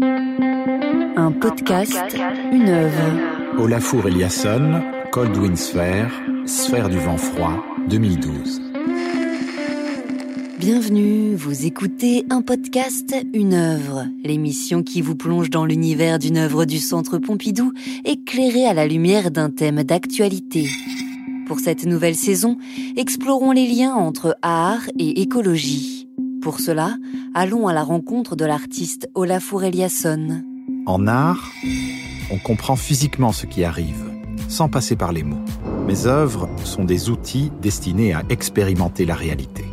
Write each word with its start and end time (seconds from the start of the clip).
Un 0.00 1.32
podcast, 1.38 2.16
une 2.50 2.68
œuvre. 2.68 3.58
Olafur 3.58 4.08
Eliasson, 4.08 4.80
Cold 5.10 5.54
Sphere, 5.54 6.10
Sphère 6.46 6.88
du 6.88 6.96
vent 6.96 7.18
froid, 7.18 7.62
2012. 7.90 8.62
Bienvenue, 10.58 11.34
vous 11.34 11.66
écoutez 11.66 12.24
un 12.30 12.40
podcast, 12.40 13.14
une 13.34 13.52
œuvre, 13.52 14.06
l'émission 14.24 14.82
qui 14.82 15.02
vous 15.02 15.14
plonge 15.14 15.50
dans 15.50 15.66
l'univers 15.66 16.18
d'une 16.18 16.38
œuvre 16.38 16.64
du 16.64 16.78
Centre 16.78 17.18
Pompidou, 17.18 17.74
éclairée 18.06 18.64
à 18.64 18.72
la 18.72 18.86
lumière 18.86 19.30
d'un 19.30 19.50
thème 19.50 19.82
d'actualité. 19.82 20.68
Pour 21.46 21.60
cette 21.60 21.84
nouvelle 21.84 22.16
saison, 22.16 22.56
explorons 22.96 23.52
les 23.52 23.66
liens 23.66 23.92
entre 23.94 24.38
art 24.40 24.88
et 24.98 25.20
écologie. 25.20 26.01
Pour 26.42 26.58
cela, 26.58 26.96
allons 27.34 27.68
à 27.68 27.72
la 27.72 27.84
rencontre 27.84 28.34
de 28.34 28.44
l'artiste 28.44 29.08
Olafur 29.14 29.62
Eliasson. 29.62 30.42
En 30.86 31.06
art, 31.06 31.52
on 32.32 32.38
comprend 32.38 32.74
physiquement 32.74 33.30
ce 33.30 33.46
qui 33.46 33.62
arrive, 33.62 34.10
sans 34.48 34.68
passer 34.68 34.96
par 34.96 35.12
les 35.12 35.22
mots. 35.22 35.44
Mes 35.86 36.06
œuvres 36.06 36.48
sont 36.64 36.84
des 36.84 37.10
outils 37.10 37.52
destinés 37.62 38.12
à 38.12 38.24
expérimenter 38.28 39.04
la 39.04 39.14
réalité. 39.14 39.64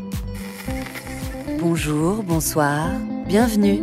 Bonjour, 1.59 2.21
bonsoir, 2.21 2.87
bienvenue. 3.27 3.81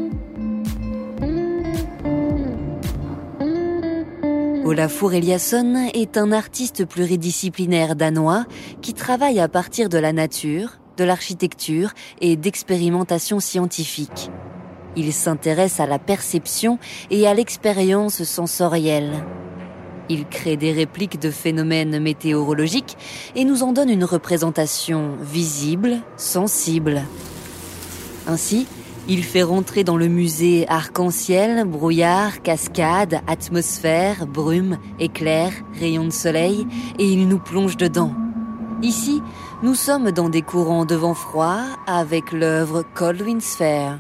Olafur 4.65 5.13
Eliasson 5.13 5.89
est 5.93 6.17
un 6.17 6.31
artiste 6.31 6.85
pluridisciplinaire 6.85 7.97
danois 7.97 8.45
qui 8.81 8.95
travaille 8.95 9.41
à 9.41 9.49
partir 9.49 9.89
de 9.89 9.99
la 9.99 10.13
nature, 10.13 10.79
de 10.97 11.05
l'architecture 11.05 11.91
et 12.21 12.37
d'expérimentation 12.37 13.41
scientifique. 13.41 14.31
Il 14.97 15.13
s'intéresse 15.13 15.79
à 15.79 15.87
la 15.87 15.99
perception 15.99 16.79
et 17.11 17.27
à 17.27 17.35
l'expérience 17.35 18.23
sensorielle. 18.25 19.13
Il 20.09 20.27
crée 20.27 20.57
des 20.57 20.73
répliques 20.73 21.21
de 21.21 21.31
phénomènes 21.31 21.99
météorologiques 21.99 22.97
et 23.35 23.45
nous 23.45 23.63
en 23.63 23.73
donne 23.73 23.91
une 23.91 24.05
représentation 24.05 25.17
visible, 25.21 25.99
sensible. 26.17 27.03
Ainsi, 28.27 28.67
il 29.09 29.23
fait 29.23 29.43
rentrer 29.43 29.85
dans 29.85 29.97
le 29.97 30.09
musée 30.09 30.67
arc-en-ciel, 30.69 31.65
brouillard, 31.65 32.43
cascade, 32.43 33.21
atmosphère, 33.27 34.27
brume, 34.27 34.79
éclair, 34.99 35.53
rayons 35.79 36.07
de 36.07 36.11
soleil, 36.11 36.67
et 36.99 37.05
il 37.05 37.29
nous 37.29 37.39
plonge 37.39 37.77
dedans. 37.77 38.13
Ici, 38.83 39.23
nous 39.63 39.75
sommes 39.75 40.11
dans 40.11 40.29
des 40.29 40.43
courants 40.43 40.85
de 40.85 40.95
vent 40.95 41.15
froid 41.15 41.61
avec 41.87 42.31
l'œuvre 42.31 42.85
Cold 42.95 43.23
Wind 43.23 43.41
Sphere. 43.41 43.99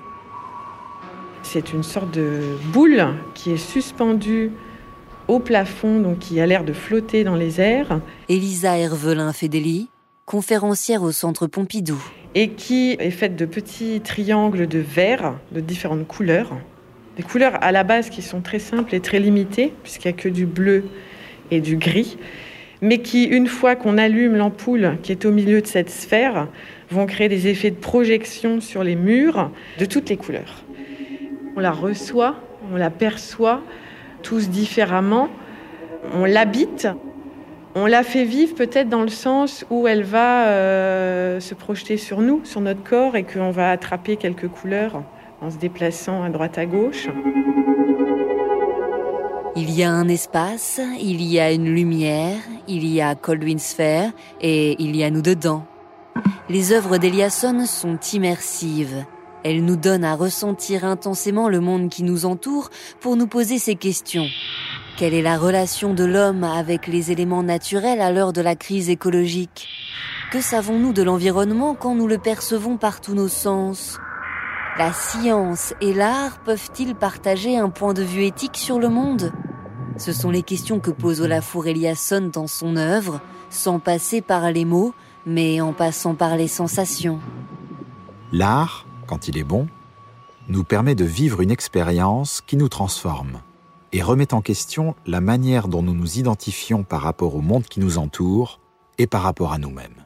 C'est 1.43 1.73
une 1.73 1.83
sorte 1.83 2.11
de 2.11 2.43
boule 2.73 3.07
qui 3.35 3.53
est 3.53 3.57
suspendue 3.57 4.53
au 5.29 5.39
plafond, 5.39 5.99
donc 6.01 6.19
qui 6.19 6.41
a 6.41 6.47
l'air 6.47 6.63
de 6.63 6.75
flotter 6.75 7.25
dans 7.25 7.37
les 7.37 7.59
airs. 7.59 8.01
Elisa 8.29 8.77
Hervelin 8.77 9.33
Fédéli, 9.33 9.89
conférencière 10.27 11.03
au 11.03 11.11
Centre 11.11 11.47
Pompidou 11.47 11.99
et 12.35 12.51
qui 12.51 12.97
est 12.99 13.11
faite 13.11 13.35
de 13.35 13.47
petits 13.47 14.03
triangles 14.03 14.67
de 14.67 14.79
verre 14.79 15.37
de 15.53 15.61
différentes 15.61 16.07
couleurs. 16.07 16.51
Des 17.17 17.23
couleurs 17.23 17.57
à 17.63 17.73
la 17.73 17.83
base 17.83 18.11
qui 18.11 18.21
sont 18.21 18.43
très 18.43 18.59
simples 18.59 18.95
et 18.95 19.01
très 19.01 19.21
limitées, 19.21 19.73
puisqu'il 19.83 20.09
n'y 20.09 20.15
a 20.15 20.17
que 20.19 20.29
du 20.29 20.45
bleu 20.45 20.85
et 21.51 21.63
du 21.63 21.77
gris, 21.77 22.19
mais 22.87 22.99
qui, 22.99 23.25
une 23.25 23.49
fois 23.49 23.75
qu'on 23.75 23.99
allume 23.99 24.37
l'ampoule 24.37 24.99
qui 25.03 25.11
est 25.11 25.25
au 25.25 25.33
milieu 25.33 25.61
de 25.61 25.67
cette 25.67 25.91
sphère, 25.91 26.47
vont 26.89 27.07
créer 27.07 27.29
des 27.29 27.49
effets 27.49 27.71
de 27.71 27.77
projection 27.77 28.61
sur 28.61 28.85
les 28.85 28.95
murs 28.95 29.51
de 29.79 29.85
toutes 29.85 30.09
les 30.09 30.17
couleurs. 30.17 30.63
On 31.57 31.61
la 31.61 31.73
reçoit, 31.73 32.37
on 32.73 32.77
la 32.77 32.91
perçoit 32.91 33.61
tous 34.23 34.49
différemment, 34.51 35.29
on 36.15 36.25
l'habite 36.25 36.87
on 37.79 37.85
la 37.85 38.03
fait 38.05 38.25
vivre 38.25 38.55
peut-être 38.55 38.89
dans 38.89 39.03
le 39.03 39.09
sens 39.09 39.67
où 39.69 39.87
elle 39.87 40.03
va 40.03 40.47
euh, 40.47 41.41
se 41.41 41.55
projeter 41.55 41.99
sur 41.99 42.23
nous, 42.23 42.41
sur 42.43 42.63
notre 42.63 42.83
corps, 42.83 43.17
et 43.17 43.23
qu'on 43.23 43.51
va 43.51 43.71
attraper 43.71 44.17
quelques 44.17 44.49
couleurs 44.49 45.03
en 45.43 45.51
se 45.51 45.59
déplaçant 45.59 46.23
à 46.23 46.31
droite 46.31 46.57
à 46.57 46.65
gauche. 46.65 47.09
Il 49.59 49.71
y 49.71 49.85
a 49.85 49.91
un 49.91 50.07
espace, 50.09 50.83
il 51.01 51.23
y 51.23 51.41
a 51.41 51.51
une 51.51 51.75
lumière, 51.75 52.37
il 52.69 52.87
y 52.87 53.01
a 53.01 53.15
Coldwin 53.15 53.59
Sphere 53.59 54.11
et 54.43 54.77
il 54.83 54.95
y 54.95 55.03
a 55.03 55.09
nous 55.09 55.23
dedans. 55.23 55.65
Les 56.51 56.73
œuvres 56.73 56.99
d'Eliasson 56.99 57.65
sont 57.65 57.99
immersives. 58.13 59.07
Elles 59.45 59.65
nous 59.65 59.77
donnent 59.77 60.05
à 60.05 60.15
ressentir 60.15 60.85
intensément 60.85 61.49
le 61.49 61.61
monde 61.61 61.89
qui 61.89 62.03
nous 62.03 62.27
entoure 62.27 62.69
pour 63.01 63.17
nous 63.17 63.27
poser 63.27 63.59
ces 63.59 63.77
questions. 63.77 64.27
Quelle 64.99 65.15
est 65.15 65.23
la 65.23 65.39
relation 65.39 65.95
de 65.95 66.05
l'homme 66.05 66.45
avec 66.45 66.87
les 66.87 67.11
éléments 67.11 67.43
naturels 67.43 68.03
à 68.03 68.13
l'heure 68.13 68.35
de 68.35 68.43
la 68.43 68.57
crise 68.57 68.91
écologique? 68.91 69.69
Que 70.31 70.43
savons-nous 70.43 70.93
de 70.93 71.03
l'environnement 71.03 71.75
quand 71.75 71.95
nous 71.95 72.09
le 72.09 72.19
percevons 72.19 72.77
par 72.77 73.01
tous 73.01 73.15
nos 73.15 73.29
sens? 73.29 73.99
La 74.77 74.93
science 74.93 75.73
et 75.81 75.95
l'art 75.95 76.41
peuvent-ils 76.45 76.95
partager 76.95 77.57
un 77.57 77.71
point 77.71 77.95
de 77.95 78.03
vue 78.03 78.25
éthique 78.25 78.59
sur 78.59 78.79
le 78.79 78.91
monde? 78.91 79.33
Ce 79.99 80.13
sont 80.13 80.31
les 80.31 80.43
questions 80.43 80.79
que 80.79 80.91
pose 80.91 81.21
Olafur 81.21 81.67
Eliasson 81.67 82.31
dans 82.33 82.47
son 82.47 82.77
œuvre, 82.77 83.21
sans 83.49 83.79
passer 83.79 84.21
par 84.21 84.51
les 84.51 84.65
mots, 84.65 84.93
mais 85.25 85.61
en 85.61 85.73
passant 85.73 86.15
par 86.15 86.37
les 86.37 86.49
sensations. 86.49 87.19
L'art, 88.33 88.87
quand 89.07 89.29
il 89.29 89.39
est 89.39 89.45
bon, 89.45 89.69
nous 90.49 90.65
permet 90.65 90.95
de 90.95 91.05
vivre 91.05 91.41
une 91.41 91.51
expérience 91.51 92.43
qui 92.47 92.57
nous 92.57 92.69
transforme 92.69 93.41
et 93.93 94.03
remet 94.03 94.35
en 94.35 94.43
question 94.43 94.95
la 95.07 95.21
manière 95.21 95.69
dont 95.69 95.83
nous 95.83 95.95
nous 95.95 96.19
identifions 96.19 96.83
par 96.83 97.01
rapport 97.01 97.35
au 97.35 97.41
monde 97.41 97.65
qui 97.65 97.81
nous 97.81 97.99
entoure 97.99 98.61
et 98.99 99.07
par 99.07 99.23
rapport 99.23 99.53
à 99.53 99.59
nous-mêmes. 99.59 100.05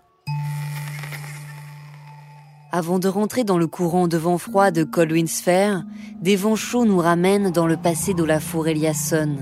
Avant 2.72 3.00
de 3.00 3.08
rentrer 3.08 3.42
dans 3.42 3.58
le 3.58 3.66
courant 3.66 4.06
de 4.06 4.16
vent 4.16 4.38
froid 4.38 4.70
de 4.70 4.84
Colwyn 4.84 5.26
Sphere, 5.26 5.82
des 6.20 6.36
vents 6.36 6.54
chauds 6.54 6.84
nous 6.84 6.98
ramènent 6.98 7.50
dans 7.50 7.66
le 7.66 7.76
passé 7.76 8.14
d'Olafur 8.14 8.68
Eliasson, 8.68 9.38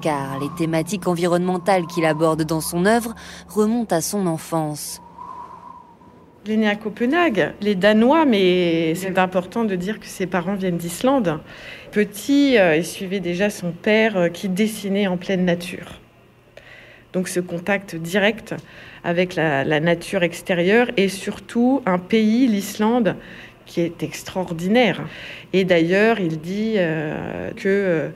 car 0.00 0.38
les 0.40 0.48
thématiques 0.56 1.06
environnementales 1.06 1.86
qu'il 1.86 2.04
aborde 2.04 2.42
dans 2.44 2.60
son 2.60 2.86
œuvre 2.86 3.14
remontent 3.48 3.94
à 3.94 4.00
son 4.00 4.26
enfance. 4.26 5.00
Il 6.46 6.52
est 6.52 6.56
né 6.56 6.68
à 6.68 6.74
Copenhague, 6.74 7.52
les 7.60 7.74
Danois, 7.74 8.24
mais 8.24 8.94
c'est 8.94 9.18
important 9.18 9.64
de 9.64 9.76
dire 9.76 10.00
que 10.00 10.06
ses 10.06 10.26
parents 10.26 10.54
viennent 10.54 10.78
d'Islande. 10.78 11.38
Petit, 11.92 12.56
euh, 12.56 12.76
il 12.76 12.84
suivait 12.84 13.20
déjà 13.20 13.50
son 13.50 13.72
père 13.72 14.16
euh, 14.16 14.28
qui 14.28 14.48
dessinait 14.48 15.06
en 15.06 15.18
pleine 15.18 15.44
nature. 15.44 16.00
Donc 17.12 17.28
ce 17.28 17.40
contact 17.40 17.94
direct 17.94 18.54
avec 19.04 19.34
la, 19.34 19.80
nature 19.80 20.22
extérieure 20.22 20.90
et 20.96 21.08
surtout 21.08 21.82
un 21.84 21.98
pays, 21.98 22.46
l'Islande, 22.46 23.16
qui 23.66 23.82
est 23.82 24.02
extraordinaire. 24.02 25.02
Et 25.52 25.64
d'ailleurs, 25.64 26.20
il 26.20 26.40
dit 26.40 26.74
euh, 26.76 27.50
que 27.56 28.10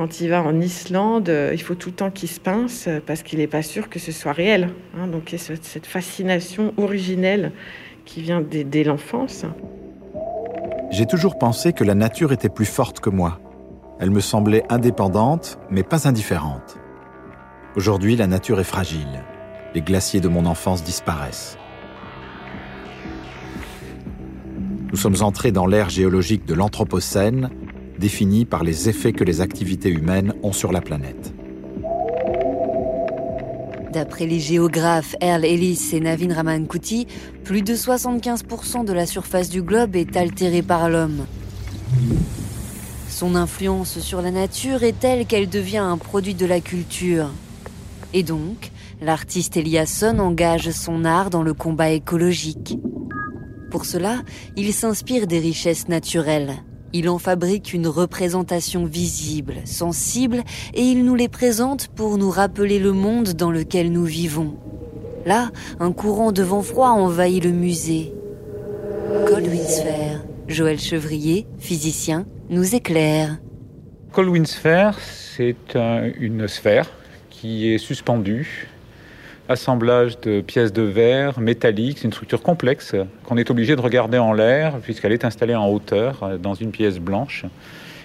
quand 0.00 0.22
il 0.22 0.30
va 0.30 0.42
en 0.42 0.58
Islande, 0.62 1.28
euh, 1.28 1.50
il 1.52 1.60
faut 1.60 1.74
tout 1.74 1.90
le 1.90 1.94
temps 1.94 2.10
qu'il 2.10 2.30
se 2.30 2.40
pince 2.40 2.86
euh, 2.88 3.00
parce 3.06 3.22
qu'il 3.22 3.38
n'est 3.38 3.46
pas 3.46 3.60
sûr 3.60 3.90
que 3.90 3.98
ce 3.98 4.12
soit 4.12 4.32
réel. 4.32 4.70
Hein. 4.96 5.08
donc 5.08 5.30
il 5.30 5.38
y 5.38 5.42
a 5.42 5.56
cette 5.60 5.84
fascination 5.84 6.72
originelle 6.78 7.52
qui 8.06 8.22
vient 8.22 8.40
dès, 8.40 8.82
l'enfance. 8.82 9.44
J'ai 10.90 11.04
toujours 11.04 11.36
pensé 11.36 11.74
que 11.74 11.84
la 11.84 11.94
nature 11.94 12.32
était 12.32 12.48
plus 12.48 12.64
forte 12.64 13.00
que 13.00 13.10
moi. 13.10 13.40
Elle 14.00 14.10
me 14.10 14.20
semblait 14.20 14.64
indépendante, 14.70 15.58
mais 15.68 15.82
pas 15.82 16.08
indifférente. 16.08 16.78
Aujourd'hui, 17.76 18.16
la 18.16 18.26
nature 18.26 18.58
est 18.58 18.64
fragile. 18.64 19.22
Les 19.74 19.82
glaciers 19.82 20.20
de 20.20 20.28
mon 20.28 20.46
enfance 20.46 20.82
disparaissent. 20.82 21.58
Nous 24.92 24.96
sommes 24.96 25.20
entrés 25.20 25.52
dans 25.52 25.66
l'ère 25.66 25.90
géologique 25.90 26.46
de 26.46 26.54
l'Anthropocène 26.54 27.50
définie 28.00 28.46
par 28.46 28.64
les 28.64 28.88
effets 28.88 29.12
que 29.12 29.22
les 29.22 29.40
activités 29.40 29.90
humaines 29.90 30.34
ont 30.42 30.52
sur 30.52 30.72
la 30.72 30.80
planète. 30.80 31.32
D'après 33.92 34.26
les 34.26 34.40
géographes 34.40 35.14
Earl 35.20 35.44
Ellis 35.44 35.90
et 35.92 36.00
Navin 36.00 36.32
Ramankouti, 36.32 37.06
plus 37.44 37.62
de 37.62 37.74
75% 37.74 38.84
de 38.84 38.92
la 38.92 39.04
surface 39.06 39.50
du 39.50 39.62
globe 39.62 39.96
est 39.96 40.16
altérée 40.16 40.62
par 40.62 40.88
l'homme. 40.88 41.26
Son 43.08 43.34
influence 43.34 43.98
sur 43.98 44.22
la 44.22 44.30
nature 44.30 44.82
est 44.82 44.98
telle 44.98 45.26
qu'elle 45.26 45.48
devient 45.48 45.78
un 45.78 45.98
produit 45.98 46.34
de 46.34 46.46
la 46.46 46.60
culture. 46.60 47.30
Et 48.14 48.22
donc, 48.22 48.70
l'artiste 49.02 49.56
Eliasson 49.56 50.20
engage 50.20 50.70
son 50.70 51.04
art 51.04 51.28
dans 51.28 51.42
le 51.42 51.52
combat 51.52 51.90
écologique. 51.90 52.78
Pour 53.70 53.84
cela, 53.84 54.22
il 54.56 54.72
s'inspire 54.72 55.26
des 55.26 55.38
richesses 55.38 55.88
naturelles. 55.88 56.62
Il 56.92 57.08
en 57.08 57.18
fabrique 57.18 57.72
une 57.72 57.86
représentation 57.86 58.84
visible, 58.84 59.56
sensible, 59.64 60.42
et 60.74 60.82
il 60.82 61.04
nous 61.04 61.14
les 61.14 61.28
présente 61.28 61.88
pour 61.88 62.18
nous 62.18 62.30
rappeler 62.30 62.78
le 62.78 62.92
monde 62.92 63.34
dans 63.34 63.50
lequel 63.50 63.92
nous 63.92 64.04
vivons. 64.04 64.56
Là, 65.24 65.50
un 65.78 65.92
courant 65.92 66.32
de 66.32 66.42
vent 66.42 66.62
froid 66.62 66.88
envahit 66.88 67.44
le 67.44 67.50
musée. 67.52 68.12
Goldwyn 69.26 69.64
Sphere, 69.64 70.24
Joël 70.48 70.80
Chevrier, 70.80 71.46
physicien, 71.58 72.26
nous 72.48 72.74
éclaire. 72.74 73.38
Colwyn 74.12 74.44
Sphere, 74.44 74.98
c'est 74.98 75.54
une 76.18 76.48
sphère 76.48 76.90
qui 77.30 77.72
est 77.72 77.78
suspendue 77.78 78.68
assemblage 79.50 80.20
de 80.20 80.40
pièces 80.40 80.72
de 80.72 80.82
verre 80.82 81.40
métalliques. 81.40 81.98
C'est 81.98 82.04
une 82.04 82.12
structure 82.12 82.42
complexe 82.42 82.94
qu'on 83.24 83.36
est 83.36 83.50
obligé 83.50 83.74
de 83.74 83.80
regarder 83.80 84.16
en 84.18 84.32
l'air 84.32 84.78
puisqu'elle 84.78 85.12
est 85.12 85.24
installée 85.24 85.56
en 85.56 85.68
hauteur 85.68 86.22
euh, 86.22 86.38
dans 86.38 86.54
une 86.54 86.70
pièce 86.70 86.98
blanche. 86.98 87.44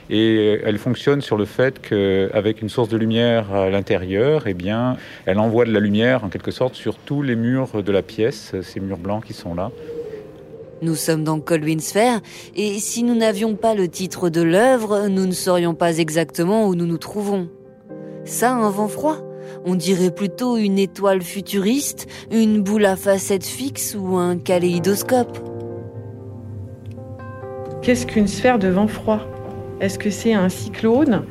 Et 0.10 0.60
elle 0.64 0.78
fonctionne 0.78 1.22
sur 1.22 1.36
le 1.36 1.46
fait 1.46 1.82
qu'avec 1.82 2.62
une 2.62 2.70
source 2.70 2.90
de 2.90 2.98
lumière 2.98 3.52
à 3.52 3.72
l'intérieur, 3.72 4.44
eh 4.46 4.54
bien, 4.54 4.98
elle 5.26 5.40
envoie 5.40 5.66
de 5.66 5.72
la 5.72 5.80
lumière 5.80 6.24
en 6.24 6.30
quelque 6.30 6.52
sorte 6.52 6.76
sur 6.76 6.98
tous 6.98 7.24
les 7.24 7.36
murs 7.36 7.82
de 7.82 7.92
la 7.92 8.04
pièce, 8.04 8.54
ces 8.62 8.80
murs 8.80 9.00
blancs 9.00 9.26
qui 9.26 9.34
sont 9.34 9.56
là. 9.56 9.72
Nous 10.84 10.94
sommes 10.94 11.24
dans 11.24 11.40
Colwyn 11.40 11.80
Sphere, 11.80 12.20
et 12.56 12.78
si 12.78 13.02
nous 13.02 13.16
n'avions 13.16 13.56
pas 13.56 13.74
le 13.74 13.88
titre 13.88 14.30
de 14.30 14.44
l'œuvre, 14.44 15.08
nous 15.08 15.26
ne 15.26 15.32
saurions 15.32 15.74
pas 15.74 15.98
exactement 15.98 16.68
où 16.68 16.76
nous 16.76 16.86
nous 16.86 17.00
trouvons. 17.00 17.50
Ça, 18.26 18.52
un 18.52 18.70
vent 18.70 18.88
froid? 18.88 19.25
On 19.66 19.76
dirait 19.76 20.12
plutôt 20.12 20.58
une 20.58 20.80
étoile 20.80 21.22
futuriste, 21.22 22.08
une 22.32 22.62
boule 22.62 22.86
à 22.86 22.96
facettes 22.96 23.46
fixes 23.46 23.96
ou 24.00 24.18
un 24.18 24.38
kaléidoscope. 24.38 25.38
Qu'est-ce 27.82 28.06
qu'une 28.06 28.28
sphère 28.28 28.60
de 28.60 28.68
vent 28.68 28.88
froid? 28.88 29.20
Est-ce 29.80 30.00
que 30.00 30.10
c'est 30.10 30.34
un 30.34 30.50
cyclone? 30.50 31.24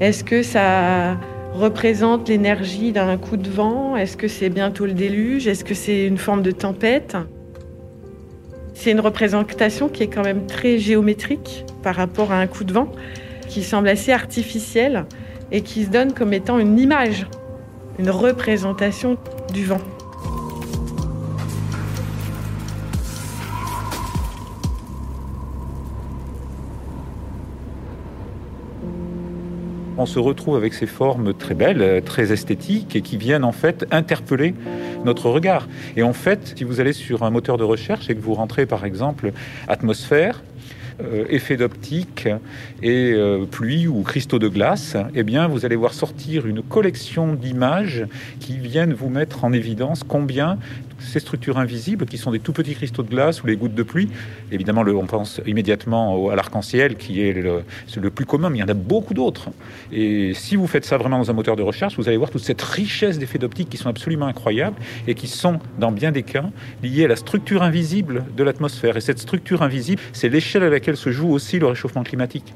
Est-ce 0.00 0.24
que 0.24 0.42
ça 0.42 1.16
représente 1.54 2.28
l'énergie 2.28 2.92
d'un 2.92 3.16
coup 3.16 3.36
de 3.36 3.48
vent? 3.48 3.96
Est-ce 3.96 4.16
que 4.16 4.28
c'est 4.28 4.50
bientôt 4.50 4.86
le 4.86 4.92
déluge? 4.92 5.46
Est-ce 5.46 5.64
que 5.64 5.74
c'est 5.74 6.06
une 6.06 6.18
forme 6.18 6.42
de 6.42 6.50
tempête? 6.50 7.16
C'est 8.74 8.90
une 8.90 9.00
représentation 9.00 9.88
qui 9.88 10.02
est 10.02 10.08
quand 10.08 10.24
même 10.24 10.46
très 10.46 10.78
géométrique 10.78 11.64
par 11.82 11.94
rapport 11.94 12.32
à 12.32 12.38
un 12.38 12.48
coup 12.48 12.64
de 12.64 12.72
vent, 12.72 12.88
qui 13.48 13.62
semble 13.62 13.88
assez 13.88 14.10
artificielle 14.10 15.06
et 15.52 15.60
qui 15.60 15.84
se 15.84 15.90
donne 15.90 16.12
comme 16.12 16.32
étant 16.32 16.58
une 16.58 16.78
image 16.78 17.26
une 17.98 18.10
représentation 18.10 19.16
du 19.52 19.64
vent. 19.64 19.80
on 29.96 30.06
se 30.06 30.18
retrouve 30.18 30.56
avec 30.56 30.74
ces 30.74 30.86
formes 30.86 31.32
très 31.32 31.54
belles, 31.54 32.02
très 32.04 32.30
esthétiques 32.30 32.94
et 32.94 33.00
qui 33.00 33.16
viennent 33.16 33.42
en 33.42 33.52
fait 33.52 33.86
interpeller 33.90 34.54
notre 35.04 35.30
regard. 35.30 35.66
Et 35.96 36.02
en 36.02 36.12
fait, 36.12 36.52
si 36.56 36.64
vous 36.64 36.78
allez 36.78 36.92
sur 36.92 37.22
un 37.22 37.30
moteur 37.30 37.56
de 37.56 37.64
recherche 37.64 38.10
et 38.10 38.14
que 38.14 38.20
vous 38.20 38.34
rentrez 38.34 38.66
par 38.66 38.84
exemple 38.84 39.32
atmosphère, 39.66 40.42
euh, 41.02 41.24
effet 41.28 41.56
d'optique 41.56 42.28
et 42.82 43.12
euh, 43.12 43.46
pluie 43.46 43.88
ou 43.88 44.02
cristaux 44.02 44.38
de 44.38 44.48
glace, 44.48 44.96
eh 45.14 45.24
bien, 45.24 45.48
vous 45.48 45.64
allez 45.64 45.74
voir 45.74 45.92
sortir 45.92 46.46
une 46.46 46.62
collection 46.62 47.34
d'images 47.34 48.06
qui 48.38 48.58
viennent 48.58 48.94
vous 48.94 49.08
mettre 49.08 49.44
en 49.44 49.52
évidence 49.52 50.02
combien 50.06 50.58
ces 51.04 51.20
structures 51.20 51.58
invisibles, 51.58 52.06
qui 52.06 52.18
sont 52.18 52.30
des 52.30 52.40
tout 52.40 52.52
petits 52.52 52.74
cristaux 52.74 53.02
de 53.02 53.08
glace 53.08 53.42
ou 53.42 53.46
les 53.46 53.56
gouttes 53.56 53.74
de 53.74 53.82
pluie, 53.82 54.08
évidemment, 54.50 54.82
on 54.82 55.06
pense 55.06 55.40
immédiatement 55.46 56.30
à 56.30 56.36
l'arc-en-ciel, 56.36 56.96
qui 56.96 57.22
est 57.22 57.32
le, 57.32 57.62
le, 57.96 58.10
plus 58.10 58.26
commun, 58.26 58.50
mais 58.50 58.58
il 58.58 58.60
y 58.60 58.64
en 58.64 58.68
a 58.68 58.74
beaucoup 58.74 59.14
d'autres. 59.14 59.50
Et 59.92 60.32
si 60.34 60.56
vous 60.56 60.66
faites 60.66 60.84
ça 60.84 60.96
vraiment 60.96 61.18
dans 61.18 61.30
un 61.30 61.34
moteur 61.34 61.56
de 61.56 61.62
recherche, 61.62 61.96
vous 61.96 62.08
allez 62.08 62.16
voir 62.16 62.30
toute 62.30 62.42
cette 62.42 62.62
richesse 62.62 63.18
d'effets 63.18 63.38
d'optique 63.38 63.68
qui 63.68 63.76
sont 63.76 63.88
absolument 63.88 64.26
incroyables 64.26 64.76
et 65.06 65.14
qui 65.14 65.28
sont, 65.28 65.58
dans 65.78 65.92
bien 65.92 66.12
des 66.12 66.22
cas, 66.22 66.44
liés 66.82 67.04
à 67.04 67.08
la 67.08 67.16
structure 67.16 67.62
invisible 67.62 68.24
de 68.36 68.42
l'atmosphère. 68.42 68.96
Et 68.96 69.00
cette 69.00 69.18
structure 69.18 69.62
invisible, 69.62 70.00
c'est 70.12 70.28
l'échelle 70.28 70.62
à 70.62 70.70
laquelle 70.70 70.96
se 70.96 71.10
joue 71.10 71.30
aussi 71.30 71.58
le 71.58 71.66
réchauffement 71.66 72.02
climatique. 72.02 72.54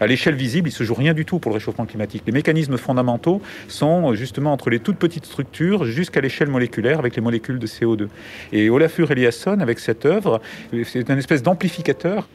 À 0.00 0.06
l'échelle 0.06 0.34
visible, 0.34 0.68
il 0.68 0.72
se 0.72 0.84
joue 0.84 0.94
rien 0.94 1.14
du 1.14 1.24
tout 1.24 1.38
pour 1.38 1.50
le 1.50 1.54
réchauffement 1.54 1.86
climatique. 1.86 2.22
Les 2.26 2.32
mécanismes 2.32 2.76
fondamentaux 2.76 3.42
sont 3.66 4.14
justement 4.14 4.52
entre 4.52 4.70
les 4.70 4.78
toutes 4.78 4.98
petites 4.98 5.26
structures 5.26 5.84
jusqu'à 5.84 6.20
l'échelle 6.20 6.48
moléculaire 6.48 6.98
avec 6.98 7.16
les 7.16 7.22
molécules 7.22 7.58
de 7.58 7.66
CO2. 7.66 8.08
Et 8.52 8.70
Olafur 8.70 9.10
Eliasson, 9.10 9.60
avec 9.60 9.78
cette 9.78 10.06
œuvre, 10.06 10.40
c'est 10.84 11.10
un 11.10 11.18
espèce 11.18 11.42
d'amplificateur 11.42 12.28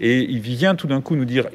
et 0.00 0.20
il 0.20 0.40
vient 0.40 0.74
tout 0.74 0.86
d'un 0.86 1.00
coup 1.00 1.16
nous 1.16 1.24
dire 1.24 1.48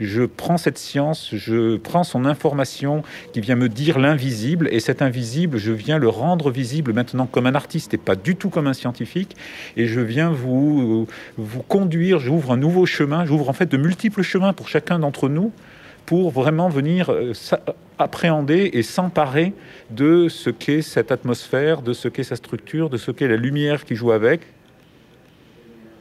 je 0.00 0.22
prends 0.22 0.56
cette 0.56 0.78
science, 0.78 1.30
je 1.32 1.76
prends 1.76 2.04
son 2.04 2.24
information 2.24 3.02
qui 3.32 3.40
vient 3.40 3.56
me 3.56 3.68
dire 3.68 3.98
l'invisible, 3.98 4.68
et 4.70 4.80
cet 4.80 5.02
invisible, 5.02 5.58
je 5.58 5.72
viens 5.72 5.98
le 5.98 6.08
rendre 6.08 6.50
visible 6.50 6.92
maintenant 6.92 7.26
comme 7.26 7.46
un 7.46 7.54
artiste 7.54 7.94
et 7.94 7.98
pas 7.98 8.16
du 8.16 8.36
tout 8.36 8.50
comme 8.50 8.66
un 8.66 8.72
scientifique, 8.72 9.36
et 9.76 9.86
je 9.86 10.00
viens 10.00 10.30
vous, 10.30 11.06
vous 11.36 11.62
conduire, 11.62 12.18
j'ouvre 12.18 12.52
un 12.52 12.56
nouveau 12.56 12.86
chemin, 12.86 13.24
j'ouvre 13.24 13.48
en 13.48 13.52
fait 13.52 13.70
de 13.70 13.76
multiples 13.76 14.22
chemins 14.22 14.52
pour 14.52 14.68
chacun 14.68 14.98
d'entre 14.98 15.28
nous 15.28 15.52
pour 16.06 16.30
vraiment 16.30 16.68
venir 16.68 17.10
euh, 17.10 17.32
appréhender 17.98 18.70
et 18.72 18.82
s'emparer 18.82 19.52
de 19.90 20.28
ce 20.28 20.50
qu'est 20.50 20.82
cette 20.82 21.12
atmosphère, 21.12 21.82
de 21.82 21.92
ce 21.92 22.08
qu'est 22.08 22.24
sa 22.24 22.36
structure, 22.36 22.90
de 22.90 22.96
ce 22.96 23.10
qu'est 23.10 23.28
la 23.28 23.36
lumière 23.36 23.84
qui 23.84 23.94
joue 23.94 24.12
avec, 24.12 24.42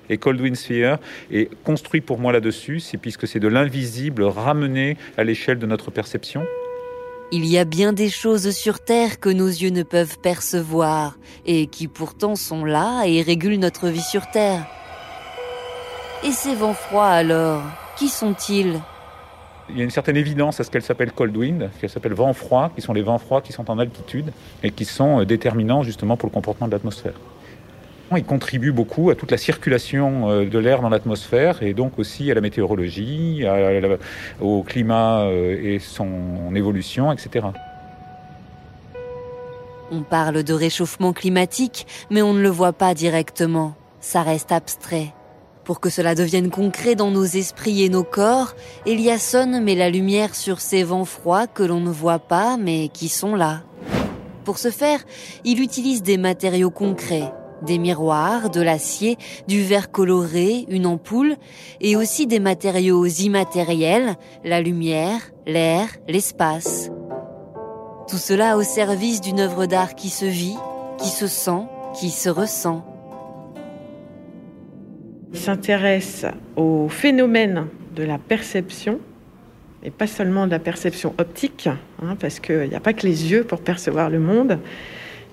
et 0.10 0.18
Coldwind 0.18 0.56
Sphere 0.56 0.98
est 1.32 1.50
construit 1.64 2.02
pour 2.02 2.20
moi 2.20 2.32
là-dessus, 2.32 2.80
c'est 2.80 2.98
puisque 2.98 3.28
c'est 3.28 3.40
de 3.40 3.48
l'invisible 3.48 4.24
ramené 4.24 4.98
à 5.18 5.24
l'échelle 5.24 5.60
de 5.60 5.66
notre 5.66 5.92
perception. 5.92 6.46
Il 7.32 7.46
y 7.48 7.58
a 7.58 7.66
bien 7.66 7.94
des 7.94 8.10
choses 8.10 8.52
sur 8.52 8.80
Terre 8.80 9.20
que 9.20 9.30
nos 9.30 9.48
yeux 9.48 9.72
ne 9.72 9.82
peuvent 9.82 10.20
percevoir 10.20 11.18
et 11.48 11.66
qui 11.66 11.88
pourtant 11.88 12.36
sont 12.36 12.64
là 12.64 13.06
et 13.06 13.24
régulent 13.24 13.60
notre 13.60 13.88
vie 13.88 14.02
sur 14.02 14.30
Terre. 14.30 14.68
Et 16.24 16.32
ces 16.32 16.54
vents 16.54 16.76
froids 16.76 17.08
alors, 17.10 17.64
qui 17.98 18.08
sont-ils? 18.08 18.80
Il 19.70 19.78
y 19.78 19.82
a 19.82 19.84
une 19.84 19.90
certaine 19.90 20.18
évidence 20.18 20.60
à 20.60 20.64
ce 20.64 20.70
qu'elle 20.70 20.84
s'appelle 20.84 21.12
cold 21.12 21.36
wind, 21.36 21.72
qu'elle 21.80 21.90
s'appelle 21.90 22.14
vent 22.14 22.34
froid, 22.34 22.72
qui 22.76 22.82
sont 22.82 22.94
les 22.94 23.02
vents 23.02 23.18
froids 23.18 23.42
qui 23.42 23.54
sont 23.54 23.72
en 23.72 23.80
altitude 23.80 24.32
et 24.62 24.72
qui 24.72 24.86
sont 24.86 25.22
euh, 25.22 25.26
déterminants 25.26 25.84
justement 25.84 26.18
pour 26.18 26.28
le 26.30 26.34
comportement 26.34 26.68
de 26.68 26.74
l'atmosphère. 26.74 27.14
Il 28.18 28.26
contribue 28.26 28.72
beaucoup 28.72 29.10
à 29.10 29.16
toute 29.16 29.32
la 29.32 29.38
circulation 29.38 30.30
euh, 30.30 30.46
de 30.46 30.60
l'air 30.60 30.82
dans 30.82 30.90
l'atmosphère 30.90 31.64
et 31.64 31.74
donc 31.74 32.00
aussi 32.00 32.32
à 32.32 32.34
la 32.34 32.42
météorologie, 32.42 33.46
au 34.42 34.64
climat 34.64 35.22
euh, 35.22 35.58
et 35.62 35.80
son 35.80 36.54
évolution, 36.56 37.12
etc. 37.12 37.48
On 39.92 40.02
parle 40.02 40.44
de 40.44 40.54
réchauffement 40.54 41.14
climatique, 41.14 41.86
mais 42.10 42.22
on 42.22 42.34
ne 42.34 42.42
le 42.42 42.50
voit 42.50 42.74
pas 42.74 42.94
directement. 42.94 43.76
Ça 44.00 44.24
reste 44.24 44.52
abstrait. 44.52 45.14
Pour 45.64 45.80
que 45.80 45.90
cela 45.90 46.14
devienne 46.14 46.50
concret 46.50 46.96
dans 46.96 47.12
nos 47.12 47.24
esprits 47.24 47.84
et 47.84 47.90
nos 47.90 48.04
corps, 48.04 48.54
Eliasson 48.86 49.62
met 49.62 49.76
la 49.76 49.90
lumière 49.90 50.36
sur 50.36 50.60
ces 50.60 50.84
vents 50.84 51.06
froids 51.06 51.48
que 51.48 51.64
l'on 51.64 51.80
ne 51.80 51.90
voit 51.90 52.20
pas 52.20 52.58
mais 52.58 52.90
qui 52.90 53.08
sont 53.08 53.36
là. 53.36 53.62
Pour 54.44 54.58
ce 54.58 54.72
faire, 54.72 55.00
il 55.46 55.62
utilise 55.62 56.04
des 56.04 56.18
matériaux 56.18 56.70
concrets, 56.70 57.32
des 57.64 57.78
miroirs, 57.78 58.50
de 58.50 58.62
l'acier, 58.62 59.18
du 59.48 59.62
verre 59.62 59.92
coloré, 59.92 60.66
une 60.70 60.86
ampoule, 60.86 61.36
et 61.82 61.96
aussi 61.96 62.28
des 62.28 62.40
matériaux 62.40 63.06
immatériels, 63.06 64.16
la 64.44 64.62
lumière, 64.62 65.20
l'air, 65.46 65.88
l'espace. 66.08 66.90
Tout 68.08 68.18
cela 68.18 68.58
au 68.58 68.64
service 68.64 69.22
d'une 69.22 69.40
œuvre 69.40 69.66
d'art 69.66 69.96
qui 69.96 70.10
se 70.10 70.26
vit, 70.26 70.56
qui 70.98 71.10
se 71.10 71.28
sent, 71.28 71.64
qui 72.00 72.10
se 72.10 72.30
ressent. 72.30 72.86
Il 75.34 75.40
s'intéresse 75.40 76.26
au 76.56 76.90
phénomène 76.90 77.68
de 77.96 78.04
la 78.04 78.18
perception, 78.18 79.00
et 79.84 79.90
pas 79.90 80.08
seulement 80.08 80.46
de 80.46 80.52
la 80.52 80.60
perception 80.60 81.14
optique, 81.18 81.68
hein, 82.02 82.16
parce 82.20 82.40
qu'il 82.40 82.70
n'y 82.70 82.76
a 82.76 82.80
pas 82.80 82.94
que 82.94 83.06
les 83.06 83.32
yeux 83.32 83.44
pour 83.44 83.62
percevoir 83.62 84.10
le 84.10 84.20
monde, 84.20 84.60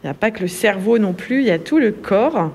il 0.03 0.07
n'y 0.07 0.11
a 0.11 0.15
pas 0.15 0.31
que 0.31 0.41
le 0.41 0.49
cerveau 0.49 0.99
non 0.99 1.13
plus, 1.13 1.41
il 1.41 1.47
y 1.47 1.51
a 1.51 1.59
tout 1.59 1.79
le 1.79 1.93
corps. 1.93 2.51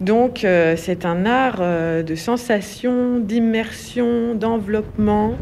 Donc 0.00 0.44
euh, 0.44 0.74
c'est 0.76 1.04
un 1.04 1.24
art 1.24 1.58
euh, 1.60 2.02
de 2.02 2.14
sensation, 2.14 3.18
d'immersion, 3.18 4.34
d'enveloppement. 4.34 5.34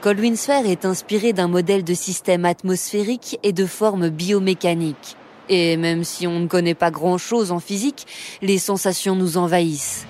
Colwyn 0.00 0.36
Sphere 0.36 0.66
est 0.66 0.84
inspiré 0.84 1.32
d'un 1.32 1.48
modèle 1.48 1.84
de 1.84 1.94
système 1.94 2.44
atmosphérique 2.44 3.38
et 3.42 3.52
de 3.52 3.66
forme 3.66 4.08
biomécanique. 4.08 5.16
Et 5.48 5.76
même 5.76 6.02
si 6.02 6.26
on 6.26 6.40
ne 6.40 6.46
connaît 6.46 6.74
pas 6.74 6.90
grand-chose 6.90 7.52
en 7.52 7.60
physique, 7.60 8.06
les 8.42 8.58
sensations 8.58 9.14
nous 9.14 9.36
envahissent. 9.36 10.06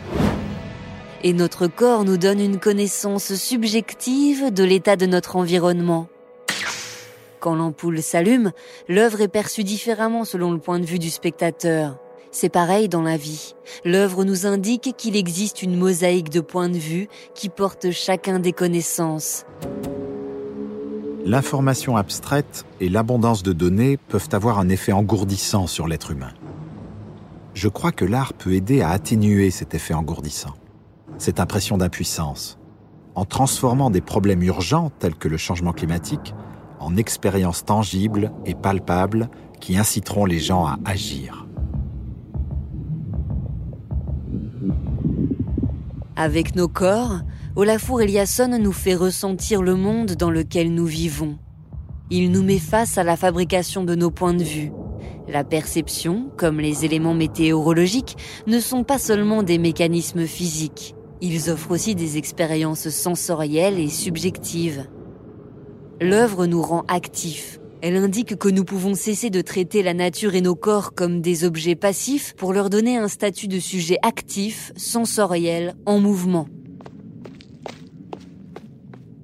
Et 1.25 1.33
notre 1.33 1.67
corps 1.67 2.05
nous 2.05 2.17
donne 2.17 2.41
une 2.41 2.59
connaissance 2.59 3.35
subjective 3.35 4.53
de 4.53 4.65
l'état 4.65 4.97
de 4.97 5.07
notre 5.07 5.37
environnement. 5.37 6.09
Quand 7.41 7.55
l'ampoule 7.55 8.03
s'allume, 8.03 8.53
l'œuvre 8.89 9.21
est 9.21 9.29
perçue 9.29 9.65
différemment 9.65 10.25
selon 10.25 10.53
le 10.53 10.59
point 10.59 10.79
de 10.79 10.87
vue 10.87 10.99
du 10.99 11.11
spectateur. 11.11 11.99
C'est 12.31 12.49
pareil 12.49 12.89
dans 12.89 13.03
la 13.03 13.17
vie. 13.17 13.55
L'œuvre 13.85 14.25
nous 14.25 14.47
indique 14.47 14.95
qu'il 14.97 15.17
existe 15.17 15.63
une 15.63 15.77
mosaïque 15.77 16.29
de 16.31 16.41
points 16.41 16.69
de 16.69 16.77
vue 16.77 17.09
qui 17.35 17.49
porte 17.49 17.91
chacun 17.93 18.39
des 18.39 18.53
connaissances. 18.53 19.45
L'information 21.25 21.97
abstraite 21.97 22.65
et 22.81 22.89
l'abondance 22.89 23.43
de 23.43 23.53
données 23.53 23.97
peuvent 23.97 24.29
avoir 24.33 24.59
un 24.59 24.69
effet 24.69 24.93
engourdissant 24.93 25.67
sur 25.67 25.89
l'être 25.89 26.11
humain. 26.11 26.33
Je 27.55 27.69
crois 27.69 27.91
que 27.91 28.05
l'art 28.05 28.35
peut 28.35 28.53
aider 28.53 28.83
à 28.83 28.91
atténuer 28.91 29.51
cet 29.51 29.75
effet 29.75 29.95
engourdissant, 29.95 30.55
cette 31.17 31.41
impression 31.41 31.79
d'impuissance, 31.79 32.59
en 33.15 33.25
transformant 33.25 33.89
des 33.89 34.03
problèmes 34.03 34.43
urgents 34.43 34.93
tels 34.99 35.15
que 35.15 35.29
le 35.29 35.39
changement 35.39 35.73
climatique 35.73 36.35
en 36.81 36.97
expériences 36.97 37.65
tangibles 37.65 38.33
et 38.45 38.55
palpables 38.55 39.29
qui 39.61 39.77
inciteront 39.77 40.25
les 40.25 40.39
gens 40.39 40.67
à 40.67 40.79
agir. 40.85 41.47
Avec 46.17 46.57
nos 46.57 46.69
corps, 46.69 47.21
Olafur 47.57 48.01
Eliasson 48.01 48.59
nous 48.59 48.73
fait 48.73 48.95
ressentir 48.95 49.63
le 49.63 49.75
monde 49.75 50.13
dans 50.13 50.31
lequel 50.31 50.73
nous 50.73 50.87
vivons. 50.87 51.39
Il 52.11 52.31
nous 52.31 52.43
met 52.43 52.59
face 52.59 52.99
à 52.99 53.05
la 53.05 53.17
fabrication 53.17 53.85
de 53.85 53.95
nos 53.95 54.11
points 54.11 54.35
de 54.35 54.45
vue. 54.45 54.73
La 55.29 55.43
perception, 55.43 56.31
comme 56.37 56.61
les 56.61 56.85
éléments 56.85 57.15
météorologiques, 57.15 58.17
ne 58.47 58.61
sont 58.61 58.85
pas 58.85 58.99
seulement 58.99 59.43
des 59.43 59.59
mécanismes 59.59 60.27
physiques. 60.27 60.95
Ils 61.21 61.51
offrent 61.51 61.73
aussi 61.73 61.95
des 61.95 62.17
expériences 62.17 62.89
sensorielles 62.89 63.81
et 63.81 63.89
subjectives. 63.89 64.87
L'œuvre 66.01 66.45
nous 66.45 66.61
rend 66.61 66.85
actifs. 66.89 67.59
Elle 67.81 67.97
indique 67.97 68.37
que 68.37 68.49
nous 68.49 68.65
pouvons 68.65 68.95
cesser 68.95 69.31
de 69.31 69.41
traiter 69.41 69.83
la 69.83 69.95
nature 69.95 70.35
et 70.35 70.43
nos 70.43 70.55
corps 70.55 70.93
comme 70.95 71.23
des 71.23 71.45
objets 71.45 71.75
passifs 71.75 72.35
pour 72.37 72.53
leur 72.53 72.69
donner 72.69 72.99
un 72.99 73.09
statut 73.09 73.49
de 73.49 73.59
sujet 73.59 73.97
actif, 74.03 74.73
sensoriel, 74.77 75.75
en 75.87 75.99
mouvement. 75.99 76.49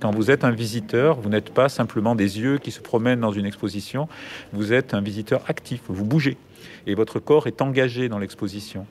Quand 0.01 0.13
vous 0.13 0.31
êtes 0.31 0.45
un 0.45 0.51
visiteur, 0.51 1.21
vous 1.21 1.29
n'êtes 1.29 1.51
pas 1.51 1.69
simplement 1.69 2.15
des 2.15 2.41
yeux 2.41 2.57
qui 2.57 2.71
se 2.71 2.81
promènent 2.81 3.21
dans 3.21 3.33
une 3.33 3.47
exposition, 3.47 4.09
vous 4.55 4.73
êtes 4.73 4.95
un 4.95 5.03
visiteur 5.03 5.43
actif, 5.49 5.83
vous 5.89 6.07
bougez 6.07 6.39
et 6.87 6.95
votre 6.95 7.19
corps 7.19 7.47
est 7.47 7.61
engagé 7.61 8.09
dans 8.09 8.19
l'exposition. 8.19 8.87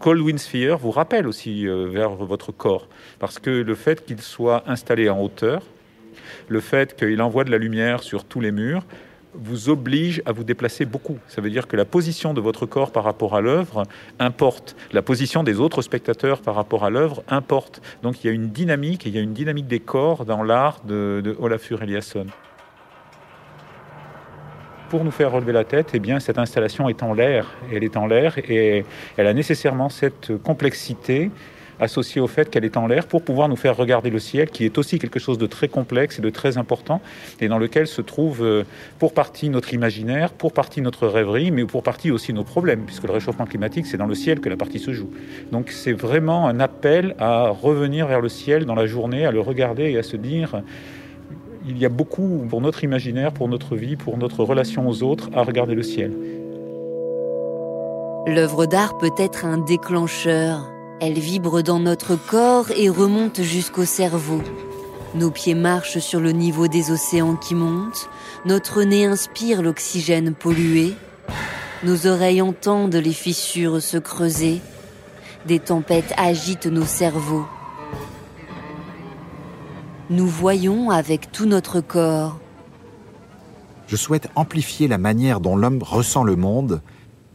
Cold 0.00 0.38
Sphere 0.38 0.78
vous 0.78 0.90
rappelle 0.90 1.28
aussi 1.28 1.68
euh, 1.68 1.86
vers 1.86 2.10
votre 2.10 2.50
corps, 2.50 2.88
parce 3.20 3.38
que 3.38 3.50
le 3.50 3.74
fait 3.76 4.04
qu'il 4.04 4.20
soit 4.20 4.64
installé 4.66 5.08
en 5.08 5.22
hauteur, 5.22 5.62
le 6.48 6.60
fait 6.60 6.96
qu'il 6.96 7.20
envoie 7.22 7.44
de 7.44 7.50
la 7.50 7.58
lumière 7.58 8.02
sur 8.02 8.24
tous 8.24 8.40
les 8.40 8.52
murs, 8.52 8.84
vous 9.34 9.68
oblige 9.68 10.22
à 10.26 10.32
vous 10.32 10.44
déplacer 10.44 10.84
beaucoup. 10.84 11.18
Ça 11.26 11.40
veut 11.40 11.50
dire 11.50 11.66
que 11.66 11.76
la 11.76 11.84
position 11.84 12.34
de 12.34 12.40
votre 12.40 12.66
corps 12.66 12.92
par 12.92 13.04
rapport 13.04 13.34
à 13.34 13.40
l'œuvre 13.40 13.84
importe. 14.18 14.76
La 14.92 15.02
position 15.02 15.42
des 15.42 15.58
autres 15.58 15.82
spectateurs 15.82 16.42
par 16.42 16.54
rapport 16.54 16.84
à 16.84 16.90
l'œuvre 16.90 17.22
importe. 17.28 17.80
Donc 18.02 18.22
il 18.22 18.26
y 18.26 18.30
a 18.30 18.32
une 18.32 18.48
dynamique, 18.48 19.06
il 19.06 19.14
y 19.14 19.18
a 19.18 19.22
une 19.22 19.32
dynamique 19.32 19.66
des 19.66 19.80
corps 19.80 20.24
dans 20.24 20.42
l'art 20.42 20.80
de, 20.84 21.20
de 21.24 21.36
Olafur 21.40 21.82
Eliasson. 21.82 22.26
Pour 24.90 25.04
nous 25.04 25.10
faire 25.10 25.32
relever 25.32 25.52
la 25.52 25.64
tête, 25.64 25.92
eh 25.94 25.98
bien, 25.98 26.20
cette 26.20 26.36
installation 26.36 26.90
est 26.90 27.02
en 27.02 27.14
l'air. 27.14 27.50
Elle 27.72 27.82
est 27.82 27.96
en 27.96 28.06
l'air 28.06 28.36
et 28.36 28.84
elle 29.16 29.26
a 29.26 29.32
nécessairement 29.32 29.88
cette 29.88 30.36
complexité 30.42 31.30
associée 31.82 32.20
au 32.20 32.28
fait 32.28 32.48
qu'elle 32.48 32.64
est 32.64 32.76
en 32.76 32.86
l'air 32.86 33.06
pour 33.06 33.22
pouvoir 33.22 33.48
nous 33.48 33.56
faire 33.56 33.76
regarder 33.76 34.08
le 34.08 34.18
ciel, 34.18 34.48
qui 34.50 34.64
est 34.64 34.78
aussi 34.78 34.98
quelque 34.98 35.18
chose 35.18 35.36
de 35.36 35.46
très 35.46 35.68
complexe 35.68 36.18
et 36.18 36.22
de 36.22 36.30
très 36.30 36.56
important, 36.56 37.00
et 37.40 37.48
dans 37.48 37.58
lequel 37.58 37.86
se 37.86 38.00
trouve 38.00 38.42
euh, 38.42 38.64
pour 38.98 39.12
partie 39.12 39.50
notre 39.50 39.74
imaginaire, 39.74 40.32
pour 40.32 40.52
partie 40.52 40.80
notre 40.80 41.06
rêverie, 41.06 41.50
mais 41.50 41.64
pour 41.64 41.82
partie 41.82 42.10
aussi 42.10 42.32
nos 42.32 42.44
problèmes, 42.44 42.82
puisque 42.86 43.04
le 43.04 43.12
réchauffement 43.12 43.46
climatique, 43.46 43.86
c'est 43.86 43.96
dans 43.96 44.06
le 44.06 44.14
ciel 44.14 44.40
que 44.40 44.48
la 44.48 44.56
partie 44.56 44.78
se 44.78 44.92
joue. 44.92 45.10
Donc 45.50 45.70
c'est 45.70 45.92
vraiment 45.92 46.46
un 46.46 46.60
appel 46.60 47.14
à 47.18 47.48
revenir 47.48 48.06
vers 48.06 48.20
le 48.20 48.28
ciel 48.28 48.64
dans 48.64 48.74
la 48.76 48.86
journée, 48.86 49.26
à 49.26 49.32
le 49.32 49.40
regarder 49.40 49.90
et 49.90 49.98
à 49.98 50.02
se 50.02 50.16
dire 50.16 50.62
il 51.66 51.78
y 51.78 51.84
a 51.84 51.88
beaucoup 51.88 52.44
pour 52.48 52.60
notre 52.60 52.82
imaginaire, 52.84 53.32
pour 53.32 53.48
notre 53.48 53.76
vie, 53.76 53.96
pour 53.96 54.18
notre 54.18 54.42
relation 54.44 54.88
aux 54.88 55.02
autres, 55.02 55.30
à 55.34 55.42
regarder 55.42 55.74
le 55.74 55.82
ciel. 55.82 56.12
L'œuvre 58.26 58.66
d'art 58.66 58.98
peut 58.98 59.10
être 59.18 59.44
un 59.44 59.58
déclencheur, 59.58 60.70
elle 61.04 61.18
vibre 61.18 61.62
dans 61.62 61.80
notre 61.80 62.14
corps 62.14 62.70
et 62.76 62.88
remonte 62.88 63.42
jusqu'au 63.42 63.84
cerveau. 63.84 64.40
Nos 65.16 65.32
pieds 65.32 65.56
marchent 65.56 65.98
sur 65.98 66.20
le 66.20 66.30
niveau 66.30 66.68
des 66.68 66.92
océans 66.92 67.34
qui 67.34 67.56
montent, 67.56 68.08
notre 68.46 68.84
nez 68.84 69.04
inspire 69.04 69.62
l'oxygène 69.62 70.32
pollué, 70.32 70.94
nos 71.82 72.06
oreilles 72.06 72.40
entendent 72.40 72.94
les 72.94 73.12
fissures 73.12 73.82
se 73.82 73.96
creuser, 73.96 74.60
des 75.44 75.58
tempêtes 75.58 76.14
agitent 76.16 76.68
nos 76.68 76.86
cerveaux. 76.86 77.46
Nous 80.08 80.28
voyons 80.28 80.90
avec 80.90 81.32
tout 81.32 81.46
notre 81.46 81.80
corps. 81.80 82.38
Je 83.88 83.96
souhaite 83.96 84.28
amplifier 84.36 84.86
la 84.86 84.98
manière 84.98 85.40
dont 85.40 85.56
l'homme 85.56 85.82
ressent 85.82 86.22
le 86.22 86.36
monde 86.36 86.80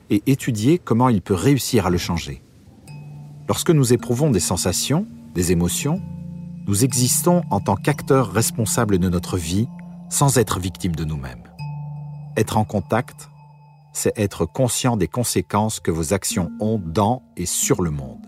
et 0.09 0.23
étudier 0.25 0.79
comment 0.79 1.09
il 1.09 1.21
peut 1.21 1.33
réussir 1.33 1.85
à 1.85 1.89
le 1.89 1.97
changer. 1.97 2.41
Lorsque 3.47 3.69
nous 3.69 3.93
éprouvons 3.93 4.29
des 4.29 4.41
sensations, 4.41 5.07
des 5.33 5.51
émotions, 5.51 6.01
nous 6.67 6.83
existons 6.83 7.43
en 7.49 7.61
tant 7.61 7.75
qu'acteurs 7.75 8.31
responsables 8.31 8.97
de 8.97 9.07
notre 9.07 9.37
vie 9.37 9.67
sans 10.09 10.37
être 10.37 10.59
victimes 10.59 10.95
de 10.95 11.05
nous-mêmes. 11.05 11.43
Être 12.35 12.57
en 12.57 12.65
contact, 12.65 13.29
c'est 13.93 14.17
être 14.19 14.45
conscient 14.45 14.97
des 14.97 15.07
conséquences 15.07 15.79
que 15.79 15.91
vos 15.91 16.13
actions 16.13 16.51
ont 16.59 16.77
dans 16.77 17.23
et 17.37 17.45
sur 17.45 17.81
le 17.81 17.89
monde. 17.89 18.25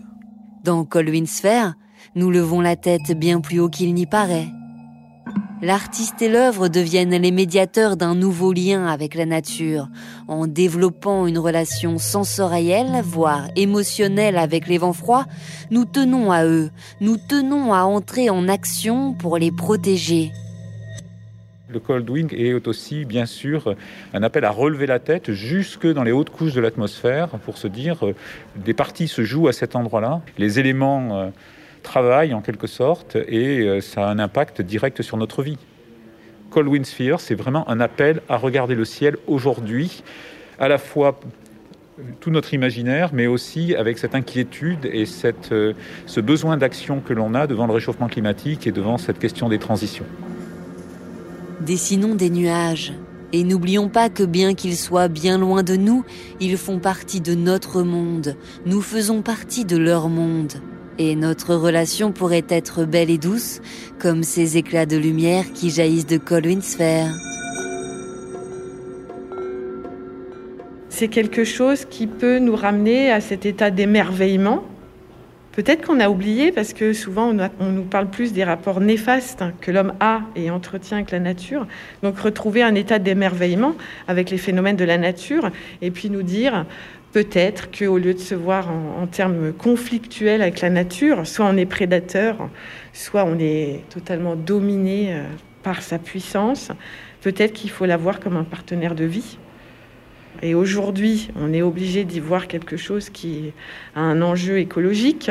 Dans 0.64 0.84
Colwyn 0.84 1.26
Sphere, 1.26 1.74
nous 2.14 2.30
levons 2.30 2.60
la 2.60 2.76
tête 2.76 3.12
bien 3.12 3.40
plus 3.40 3.60
haut 3.60 3.68
qu'il 3.68 3.94
n'y 3.94 4.06
paraît 4.06 4.48
l'artiste 5.62 6.22
et 6.22 6.28
l'œuvre 6.28 6.68
deviennent 6.68 7.20
les 7.20 7.30
médiateurs 7.30 7.96
d'un 7.96 8.14
nouveau 8.14 8.52
lien 8.52 8.86
avec 8.86 9.14
la 9.14 9.26
nature, 9.26 9.88
en 10.28 10.46
développant 10.46 11.26
une 11.26 11.38
relation 11.38 11.98
sensorielle, 11.98 13.02
voire 13.02 13.48
émotionnelle 13.56 14.36
avec 14.36 14.66
les 14.66 14.78
vents 14.78 14.92
froids, 14.92 15.26
nous 15.70 15.84
tenons 15.84 16.32
à 16.32 16.44
eux, 16.44 16.70
nous 17.00 17.16
tenons 17.16 17.72
à 17.72 17.82
entrer 17.82 18.30
en 18.30 18.48
action 18.48 19.14
pour 19.14 19.38
les 19.38 19.50
protéger. 19.50 20.32
Le 21.72 21.78
cold 21.78 22.10
wing 22.10 22.34
est 22.34 22.66
aussi, 22.66 23.04
bien 23.04 23.26
sûr, 23.26 23.76
un 24.12 24.22
appel 24.24 24.44
à 24.44 24.50
relever 24.50 24.86
la 24.86 24.98
tête 24.98 25.30
jusque 25.30 25.86
dans 25.86 26.02
les 26.02 26.10
hautes 26.10 26.30
couches 26.30 26.52
de 26.52 26.60
l'atmosphère 26.60 27.28
pour 27.28 27.58
se 27.58 27.68
dire 27.68 28.04
euh, 28.04 28.14
des 28.56 28.74
parties 28.74 29.06
se 29.06 29.22
jouent 29.22 29.46
à 29.46 29.52
cet 29.52 29.76
endroit-là. 29.76 30.20
Les 30.36 30.58
éléments 30.58 31.30
euh, 31.80 31.82
travail 31.82 32.34
en 32.34 32.40
quelque 32.40 32.66
sorte 32.66 33.16
et 33.16 33.60
euh, 33.60 33.80
ça 33.80 34.06
a 34.06 34.10
un 34.10 34.18
impact 34.18 34.62
direct 34.62 35.02
sur 35.02 35.16
notre 35.16 35.42
vie. 35.42 35.58
Cold 36.50 36.68
Wind 36.68 36.86
c'est 37.18 37.34
vraiment 37.34 37.68
un 37.68 37.80
appel 37.80 38.22
à 38.28 38.36
regarder 38.36 38.74
le 38.74 38.84
ciel 38.84 39.16
aujourd'hui, 39.26 40.02
à 40.58 40.68
la 40.68 40.78
fois 40.78 41.20
tout 42.20 42.30
notre 42.30 42.54
imaginaire, 42.54 43.10
mais 43.12 43.26
aussi 43.26 43.74
avec 43.74 43.98
cette 43.98 44.14
inquiétude 44.14 44.86
et 44.90 45.06
cette, 45.06 45.52
euh, 45.52 45.74
ce 46.06 46.20
besoin 46.20 46.56
d'action 46.56 47.00
que 47.00 47.12
l'on 47.12 47.34
a 47.34 47.46
devant 47.46 47.66
le 47.66 47.72
réchauffement 47.72 48.08
climatique 48.08 48.66
et 48.66 48.72
devant 48.72 48.98
cette 48.98 49.18
question 49.18 49.48
des 49.48 49.58
transitions. 49.58 50.06
Dessinons 51.60 52.14
des 52.14 52.30
nuages. 52.30 52.94
Et 53.32 53.44
n'oublions 53.44 53.88
pas 53.88 54.08
que 54.08 54.24
bien 54.24 54.54
qu'ils 54.54 54.76
soient 54.76 55.06
bien 55.06 55.38
loin 55.38 55.62
de 55.62 55.76
nous, 55.76 56.04
ils 56.40 56.56
font 56.56 56.80
partie 56.80 57.20
de 57.20 57.34
notre 57.36 57.82
monde. 57.82 58.34
Nous 58.66 58.82
faisons 58.82 59.22
partie 59.22 59.64
de 59.64 59.76
leur 59.76 60.08
monde 60.08 60.54
et 61.00 61.16
notre 61.16 61.54
relation 61.54 62.12
pourrait 62.12 62.44
être 62.50 62.84
belle 62.84 63.08
et 63.08 63.16
douce, 63.16 63.62
comme 63.98 64.22
ces 64.22 64.58
éclats 64.58 64.84
de 64.84 64.98
lumière 64.98 65.50
qui 65.54 65.70
jaillissent 65.70 66.06
de 66.06 66.18
Colwyn 66.18 66.60
Sphere. 66.60 67.08
C'est 70.90 71.08
quelque 71.08 71.44
chose 71.44 71.86
qui 71.86 72.06
peut 72.06 72.38
nous 72.38 72.54
ramener 72.54 73.10
à 73.10 73.22
cet 73.22 73.46
état 73.46 73.70
d'émerveillement. 73.70 74.62
Peut-être 75.52 75.86
qu'on 75.86 76.00
a 76.00 76.10
oublié 76.10 76.52
parce 76.52 76.74
que 76.74 76.92
souvent 76.92 77.34
on, 77.60 77.70
nous 77.70 77.84
parle 77.84 78.10
plus 78.10 78.34
des 78.34 78.44
rapports 78.44 78.80
néfastes 78.80 79.42
que 79.62 79.70
l'homme 79.70 79.94
a 80.00 80.20
et 80.36 80.50
entretient 80.50 80.98
avec 80.98 81.12
la 81.12 81.18
nature. 81.18 81.66
Donc 82.02 82.18
retrouver 82.18 82.62
un 82.62 82.74
état 82.74 82.98
d'émerveillement 82.98 83.74
avec 84.06 84.30
les 84.30 84.38
phénomènes 84.38 84.76
de 84.76 84.84
la 84.84 84.98
nature 84.98 85.50
et 85.80 85.90
puis 85.90 86.10
nous 86.10 86.22
dire 86.22 86.66
peut-être 87.12 87.70
qu'au 87.76 87.98
lieu 87.98 88.14
de 88.14 88.18
se 88.18 88.34
voir 88.34 88.68
en, 88.70 89.06
termes 89.06 89.52
conflictuels 89.52 90.42
avec 90.42 90.60
la 90.60 90.70
nature, 90.70 91.26
soit 91.26 91.46
on 91.46 91.56
est 91.56 91.66
prédateur, 91.66 92.48
soit 92.92 93.24
on 93.24 93.38
est 93.38 93.82
totalement 93.90 94.36
dominé 94.36 95.14
euh, 95.14 95.24
par 95.62 95.82
sa 95.82 95.98
puissance, 95.98 96.70
peut-être 97.20 97.52
qu'il 97.52 97.70
faut 97.70 97.86
la 97.86 97.96
voir 97.96 98.20
comme 98.20 98.36
un 98.36 98.44
partenaire 98.44 98.94
de 98.94 99.04
vie. 99.04 99.38
Et 100.42 100.54
aujourd'hui, 100.54 101.28
on 101.36 101.52
est 101.52 101.62
obligé 101.62 102.04
d'y 102.04 102.20
voir 102.20 102.46
quelque 102.46 102.76
chose 102.76 103.10
qui 103.10 103.52
a 103.96 104.00
un 104.00 104.22
enjeu 104.22 104.58
écologique. 104.58 105.30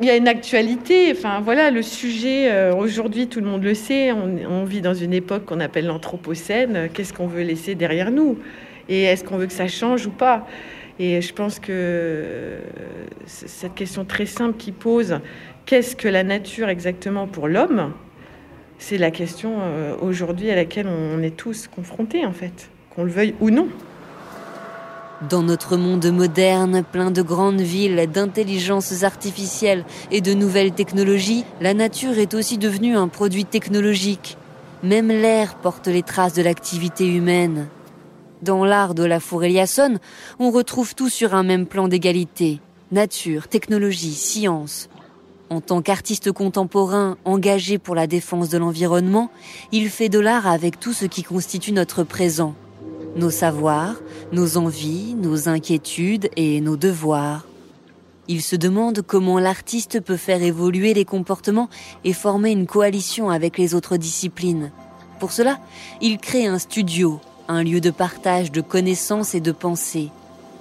Il 0.00 0.06
y 0.06 0.10
a 0.10 0.16
une 0.16 0.26
actualité, 0.26 1.12
enfin 1.12 1.40
voilà, 1.40 1.70
le 1.70 1.82
sujet, 1.82 2.50
euh, 2.50 2.74
aujourd'hui 2.74 3.28
tout 3.28 3.40
le 3.40 3.46
monde 3.46 3.62
le 3.62 3.74
sait, 3.74 4.10
on 4.10 4.64
vit 4.64 4.80
dans 4.80 4.94
une 4.94 5.12
époque 5.12 5.44
qu'on 5.44 5.60
appelle 5.60 5.86
l'Anthropocène, 5.86 6.88
qu'est-ce 6.92 7.12
qu'on 7.12 7.28
veut 7.28 7.42
laisser 7.42 7.74
derrière 7.74 8.10
nous? 8.10 8.38
Et 8.92 9.04
est-ce 9.04 9.24
qu'on 9.24 9.38
veut 9.38 9.46
que 9.46 9.52
ça 9.52 9.68
change 9.68 10.06
ou 10.06 10.10
pas? 10.10 10.46
Et 10.98 11.22
je 11.22 11.32
pense 11.32 11.58
que 11.58 12.58
cette 13.26 13.74
question 13.74 14.04
très 14.04 14.26
simple 14.26 14.56
qui 14.58 14.70
pose 14.70 15.20
qu'est-ce 15.64 15.96
que 15.96 16.08
la 16.08 16.22
nature 16.22 16.68
exactement 16.68 17.26
pour 17.26 17.48
l'homme? 17.48 17.92
C'est 18.78 18.98
la 18.98 19.10
question 19.10 19.58
euh, 19.60 19.94
aujourd'hui 20.02 20.50
à 20.50 20.56
laquelle 20.56 20.86
on 20.88 21.22
est 21.22 21.36
tous 21.36 21.68
confrontés 21.68 22.26
en 22.26 22.32
fait, 22.32 22.68
qu'on 22.94 23.04
le 23.04 23.10
veuille 23.10 23.34
ou 23.40 23.50
non. 23.50 23.68
Dans 25.30 25.42
notre 25.42 25.76
monde 25.76 26.04
moderne, 26.10 26.82
plein 26.82 27.12
de 27.12 27.22
grandes 27.22 27.60
villes, 27.60 28.08
d'intelligences 28.12 29.04
artificielles 29.04 29.84
et 30.10 30.20
de 30.20 30.34
nouvelles 30.34 30.72
technologies, 30.72 31.44
la 31.60 31.74
nature 31.74 32.18
est 32.18 32.34
aussi 32.34 32.58
devenue 32.58 32.96
un 32.96 33.08
produit 33.08 33.44
technologique. 33.44 34.36
Même 34.82 35.08
l'air 35.08 35.54
porte 35.54 35.86
les 35.86 36.02
traces 36.02 36.34
de 36.34 36.42
l'activité 36.42 37.06
humaine. 37.06 37.68
Dans 38.42 38.64
l'art 38.64 38.94
de 38.94 39.04
la 39.04 39.20
Eliasson, 39.40 39.98
on 40.40 40.50
retrouve 40.50 40.96
tout 40.96 41.08
sur 41.08 41.32
un 41.32 41.44
même 41.44 41.64
plan 41.64 41.86
d'égalité. 41.86 42.58
Nature, 42.90 43.46
technologie, 43.46 44.14
science. 44.14 44.88
En 45.48 45.60
tant 45.60 45.80
qu'artiste 45.80 46.32
contemporain 46.32 47.16
engagé 47.24 47.78
pour 47.78 47.94
la 47.94 48.08
défense 48.08 48.48
de 48.48 48.58
l'environnement, 48.58 49.30
il 49.70 49.88
fait 49.90 50.08
de 50.08 50.18
l'art 50.18 50.48
avec 50.48 50.80
tout 50.80 50.92
ce 50.92 51.04
qui 51.04 51.22
constitue 51.22 51.70
notre 51.70 52.02
présent. 52.02 52.56
Nos 53.14 53.30
savoirs, 53.30 53.94
nos 54.32 54.56
envies, 54.56 55.14
nos 55.14 55.48
inquiétudes 55.48 56.28
et 56.34 56.60
nos 56.60 56.76
devoirs. 56.76 57.46
Il 58.26 58.42
se 58.42 58.56
demande 58.56 59.02
comment 59.02 59.38
l'artiste 59.38 60.00
peut 60.00 60.16
faire 60.16 60.42
évoluer 60.42 60.94
les 60.94 61.04
comportements 61.04 61.68
et 62.02 62.12
former 62.12 62.50
une 62.50 62.66
coalition 62.66 63.30
avec 63.30 63.56
les 63.56 63.76
autres 63.76 63.96
disciplines. 63.96 64.72
Pour 65.20 65.30
cela, 65.30 65.60
il 66.00 66.18
crée 66.18 66.46
un 66.46 66.58
studio 66.58 67.20
un 67.48 67.62
lieu 67.62 67.80
de 67.80 67.90
partage 67.90 68.52
de 68.52 68.60
connaissances 68.60 69.34
et 69.34 69.40
de 69.40 69.52
pensées. 69.52 70.10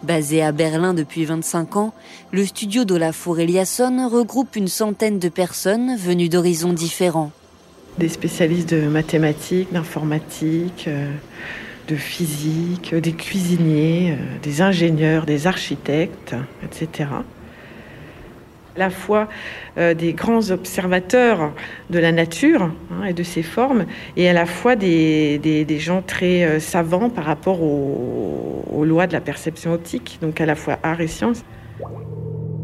Basé 0.04 0.42
à 0.42 0.52
Berlin 0.52 0.94
depuis 0.94 1.26
25 1.26 1.76
ans, 1.78 1.94
le 2.32 2.46
studio 2.46 2.86
d'Olafur 2.86 3.40
Eliasson 3.40 4.10
regroupe 4.10 4.56
une 4.56 4.68
centaine 4.68 5.20
de 5.20 5.30
personnes 5.30 5.96
venues 5.96 6.30
d'horizons 6.30 6.74
différents. 6.74 7.32
Des 7.98 8.10
spécialistes 8.10 8.74
de 8.74 8.88
mathématiques, 8.88 9.72
d'informatique, 9.72 10.86
euh, 10.88 11.12
de 11.88 11.96
physique, 11.96 12.96
des 12.96 13.14
cuisiniers, 13.14 14.12
euh, 14.14 14.38
des 14.42 14.62
ingénieurs, 14.62 15.26
des 15.26 15.46
architectes, 15.46 16.36
etc 16.64 17.10
à 18.75 18.80
la 18.80 18.90
fois 18.90 19.28
euh, 19.78 19.94
des 19.94 20.13
grands 20.13 20.51
observateurs 20.51 21.51
de 21.90 22.00
la 22.00 22.12
nature 22.12 22.72
hein, 22.92 23.06
et 23.06 23.13
de 23.13 23.24
ses 23.24 23.44
formes, 23.44 23.86
et 24.18 24.30
à 24.30 24.34
la 24.34 24.46
fois 24.46 24.75
des, 24.75 25.66
gens 25.80 26.01
très 26.01 26.44
euh, 26.44 26.60
savants 26.60 27.10
par 27.10 27.25
rapport 27.25 27.62
aux, 27.62 28.63
aux, 28.72 28.86
lois 28.86 29.08
de 29.08 29.13
la 29.13 29.22
perception 29.22 29.74
optique, 29.74 30.20
donc 30.22 30.40
à 30.42 30.46
la 30.46 30.56
fois 30.56 30.80
art 30.84 31.01
et 31.01 31.08
science. 31.08 31.44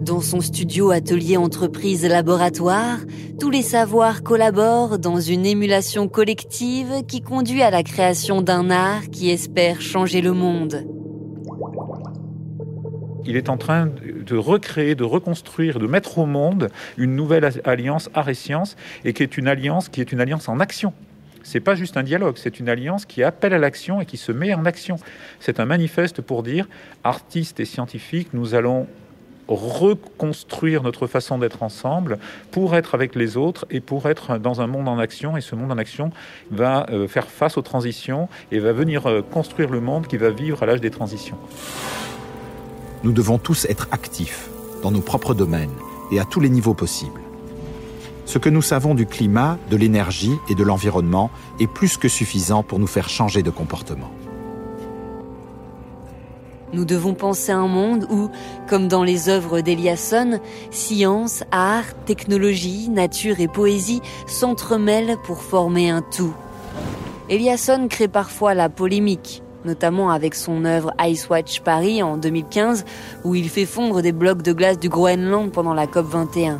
Dans 0.01 0.21
son 0.21 0.39
studio 0.39 0.91
atelier 0.91 1.35
entreprise 1.35 2.05
laboratoire, 2.05 2.99
tous 3.39 3.49
les 3.49 3.61
savoirs 3.61 4.23
collaborent 4.23 4.99
dans 4.99 5.19
une 5.19 5.45
émulation 5.45 6.07
collective 6.07 7.03
qui 7.07 7.21
conduit 7.21 7.61
à 7.61 7.71
la 7.71 7.83
création 7.83 8.41
d'un 8.41 8.69
art 8.69 9.09
qui 9.11 9.29
espère 9.29 9.81
changer 9.81 10.21
le 10.21 10.31
monde 10.31 10.85
il 13.27 13.35
est 13.35 13.49
en 13.49 13.57
train 13.57 13.87
de 13.87 14.35
recréer, 14.35 14.95
de 14.95 15.03
reconstruire, 15.03 15.79
de 15.79 15.87
mettre 15.87 16.17
au 16.17 16.25
monde 16.25 16.69
une 16.97 17.15
nouvelle 17.15 17.49
alliance 17.65 18.09
art 18.13 18.29
et 18.29 18.33
science, 18.33 18.75
et 19.05 19.13
qui 19.13 19.23
est 19.23 19.37
une 19.37 19.47
alliance 19.47 19.89
qui 19.89 20.01
est 20.01 20.11
une 20.11 20.21
alliance 20.21 20.49
en 20.49 20.59
action. 20.59 20.93
C'est 21.43 21.59
pas 21.59 21.75
juste 21.75 21.95
un 21.95 22.03
dialogue, 22.03 22.35
c'est 22.37 22.59
une 22.59 22.67
alliance 22.67 23.05
qui 23.05 23.23
appelle 23.23 23.53
à 23.53 23.57
l'action 23.57 24.01
et 24.01 24.05
qui 24.05 24.17
se 24.17 24.31
met 24.31 24.53
en 24.53 24.65
action. 24.65 24.97
C'est 25.39 25.59
un 25.59 25.65
manifeste 25.65 26.21
pour 26.21 26.43
dire, 26.43 26.67
artistes 27.03 27.59
et 27.59 27.65
scientifiques, 27.65 28.33
nous 28.33 28.53
allons 28.53 28.87
reconstruire 29.47 30.83
notre 30.83 31.07
façon 31.07 31.37
d'être 31.37 31.63
ensemble 31.63 32.19
pour 32.51 32.75
être 32.75 32.95
avec 32.95 33.15
les 33.15 33.37
autres 33.37 33.65
et 33.69 33.79
pour 33.79 34.09
être 34.09 34.37
dans 34.37 34.61
un 34.61 34.67
monde 34.67 34.87
en 34.87 34.99
action. 34.99 35.37
Et 35.37 35.41
ce 35.41 35.55
monde 35.55 35.71
en 35.71 35.77
action 35.77 36.11
va 36.51 36.85
euh, 36.89 37.07
faire 37.07 37.29
face 37.29 37.57
aux 37.57 37.61
transitions 37.61 38.27
et 38.51 38.59
va 38.59 38.73
venir 38.73 39.07
euh, 39.07 39.21
construire 39.21 39.69
le 39.69 39.79
monde 39.79 40.07
qui 40.07 40.17
va 40.17 40.29
vivre 40.29 40.63
à 40.63 40.65
l'âge 40.65 40.81
des 40.81 40.91
transitions. 40.91 41.37
Nous 43.03 43.11
devons 43.11 43.37
tous 43.37 43.65
être 43.65 43.87
actifs 43.91 44.49
dans 44.81 44.91
nos 44.91 45.01
propres 45.01 45.33
domaines 45.33 45.73
et 46.11 46.19
à 46.19 46.25
tous 46.25 46.39
les 46.39 46.49
niveaux 46.49 46.73
possibles. 46.73 47.21
Ce 48.25 48.37
que 48.37 48.49
nous 48.49 48.61
savons 48.61 48.95
du 48.95 49.05
climat, 49.05 49.57
de 49.69 49.77
l'énergie 49.77 50.33
et 50.49 50.55
de 50.55 50.63
l'environnement 50.63 51.31
est 51.59 51.67
plus 51.67 51.97
que 51.97 52.09
suffisant 52.09 52.63
pour 52.63 52.79
nous 52.79 52.87
faire 52.87 53.07
changer 53.07 53.43
de 53.43 53.49
comportement. 53.49 54.11
Nous 56.73 56.83
devons 56.83 57.13
penser 57.13 57.53
un 57.53 57.67
monde 57.67 58.05
où, 58.09 58.29
comme 58.67 58.89
dans 58.89 59.03
les 59.03 59.29
œuvres 59.29 59.61
d'Eliasson, 59.61 60.41
science, 60.69 61.43
art, 61.51 61.93
technologie, 62.05 62.89
nature 62.89 63.39
et 63.39 63.47
poésie 63.47 64.01
s'entremêlent 64.27 65.15
pour 65.23 65.41
former 65.41 65.89
un 65.89 66.01
tout. 66.01 66.33
Eliasson 67.29 67.87
crée 67.87 68.09
parfois 68.09 68.53
la 68.53 68.67
polémique, 68.67 69.43
notamment 69.67 70.09
avec 70.09 70.33
son 70.33 70.65
œuvre 70.65 70.93
Ice 71.03 71.29
Watch 71.29 71.59
Paris 71.59 72.01
en 72.01 72.17
2015, 72.17 72.85
où 73.23 73.35
il 73.35 73.49
fait 73.49 73.65
fondre 73.65 74.01
des 74.01 74.13
blocs 74.13 74.41
de 74.41 74.53
glace 74.53 74.79
du 74.79 74.89
Groenland 74.89 75.51
pendant 75.51 75.73
la 75.73 75.85
COP 75.85 76.07
21. 76.07 76.59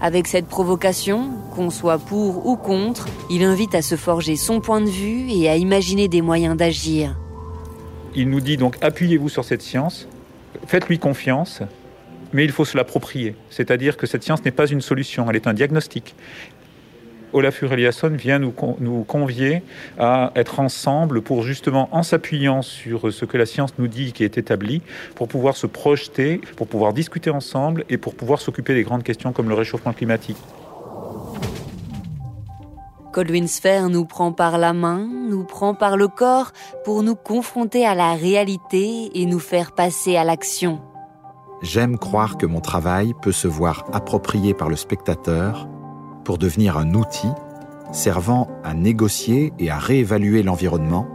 Avec 0.00 0.26
cette 0.26 0.46
provocation, 0.46 1.30
qu'on 1.54 1.70
soit 1.70 1.98
pour 1.98 2.46
ou 2.46 2.56
contre, 2.56 3.06
il 3.30 3.42
invite 3.42 3.74
à 3.74 3.82
se 3.82 3.96
forger 3.96 4.36
son 4.36 4.60
point 4.60 4.80
de 4.80 4.90
vue 4.90 5.30
et 5.30 5.48
à 5.48 5.56
imaginer 5.56 6.08
des 6.08 6.22
moyens 6.22 6.56
d'agir. 6.56 7.16
Il 8.14 8.28
nous 8.28 8.40
dit 8.40 8.56
donc 8.56 8.76
appuyez-vous 8.82 9.28
sur 9.28 9.44
cette 9.44 9.62
science, 9.62 10.06
faites-lui 10.66 10.98
confiance, 10.98 11.62
mais 12.32 12.44
il 12.44 12.52
faut 12.52 12.64
se 12.64 12.76
l'approprier. 12.76 13.34
C'est-à-dire 13.50 13.96
que 13.96 14.06
cette 14.06 14.22
science 14.22 14.44
n'est 14.44 14.50
pas 14.50 14.66
une 14.66 14.80
solution, 14.80 15.28
elle 15.30 15.36
est 15.36 15.46
un 15.46 15.54
diagnostic. 15.54 16.14
Olafur 17.32 17.72
Eliasson 17.72 18.10
vient 18.10 18.38
nous, 18.38 18.54
nous 18.80 19.04
convier 19.04 19.62
à 19.98 20.32
être 20.34 20.60
ensemble 20.60 21.22
pour 21.22 21.42
justement, 21.42 21.88
en 21.92 22.02
s'appuyant 22.02 22.62
sur 22.62 23.12
ce 23.12 23.24
que 23.24 23.36
la 23.36 23.46
science 23.46 23.74
nous 23.78 23.88
dit 23.88 24.12
qui 24.12 24.24
est 24.24 24.38
établi, 24.38 24.82
pour 25.14 25.28
pouvoir 25.28 25.56
se 25.56 25.66
projeter, 25.66 26.40
pour 26.56 26.66
pouvoir 26.66 26.92
discuter 26.92 27.30
ensemble 27.30 27.84
et 27.88 27.96
pour 27.96 28.14
pouvoir 28.14 28.40
s'occuper 28.40 28.74
des 28.74 28.82
grandes 28.82 29.02
questions 29.02 29.32
comme 29.32 29.48
le 29.48 29.54
réchauffement 29.54 29.92
climatique. 29.92 30.38
Coldwin 33.12 33.46
Sphere 33.46 33.90
nous 33.90 34.06
prend 34.06 34.32
par 34.32 34.56
la 34.56 34.72
main, 34.72 35.06
nous 35.28 35.44
prend 35.44 35.74
par 35.74 35.98
le 35.98 36.08
corps 36.08 36.52
pour 36.84 37.02
nous 37.02 37.14
confronter 37.14 37.86
à 37.86 37.94
la 37.94 38.14
réalité 38.14 39.10
et 39.14 39.26
nous 39.26 39.38
faire 39.38 39.72
passer 39.72 40.16
à 40.16 40.24
l'action. 40.24 40.80
J'aime 41.60 41.98
croire 41.98 42.38
que 42.38 42.46
mon 42.46 42.60
travail 42.60 43.12
peut 43.20 43.30
se 43.30 43.46
voir 43.46 43.84
approprié 43.92 44.54
par 44.54 44.68
le 44.68 44.76
spectateur 44.76 45.68
pour 46.24 46.38
devenir 46.38 46.76
un 46.76 46.94
outil 46.94 47.30
servant 47.92 48.48
à 48.64 48.74
négocier 48.74 49.52
et 49.58 49.70
à 49.70 49.78
réévaluer 49.78 50.42
l'environnement, 50.42 51.06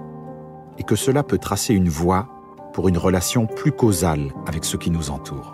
et 0.77 0.83
que 0.83 0.95
cela 0.95 1.23
peut 1.23 1.39
tracer 1.39 1.73
une 1.73 1.89
voie 1.89 2.27
pour 2.73 2.87
une 2.87 2.97
relation 2.97 3.47
plus 3.47 3.71
causale 3.71 4.31
avec 4.45 4.63
ce 4.63 4.77
qui 4.77 4.91
nous 4.91 5.09
entoure. 5.09 5.53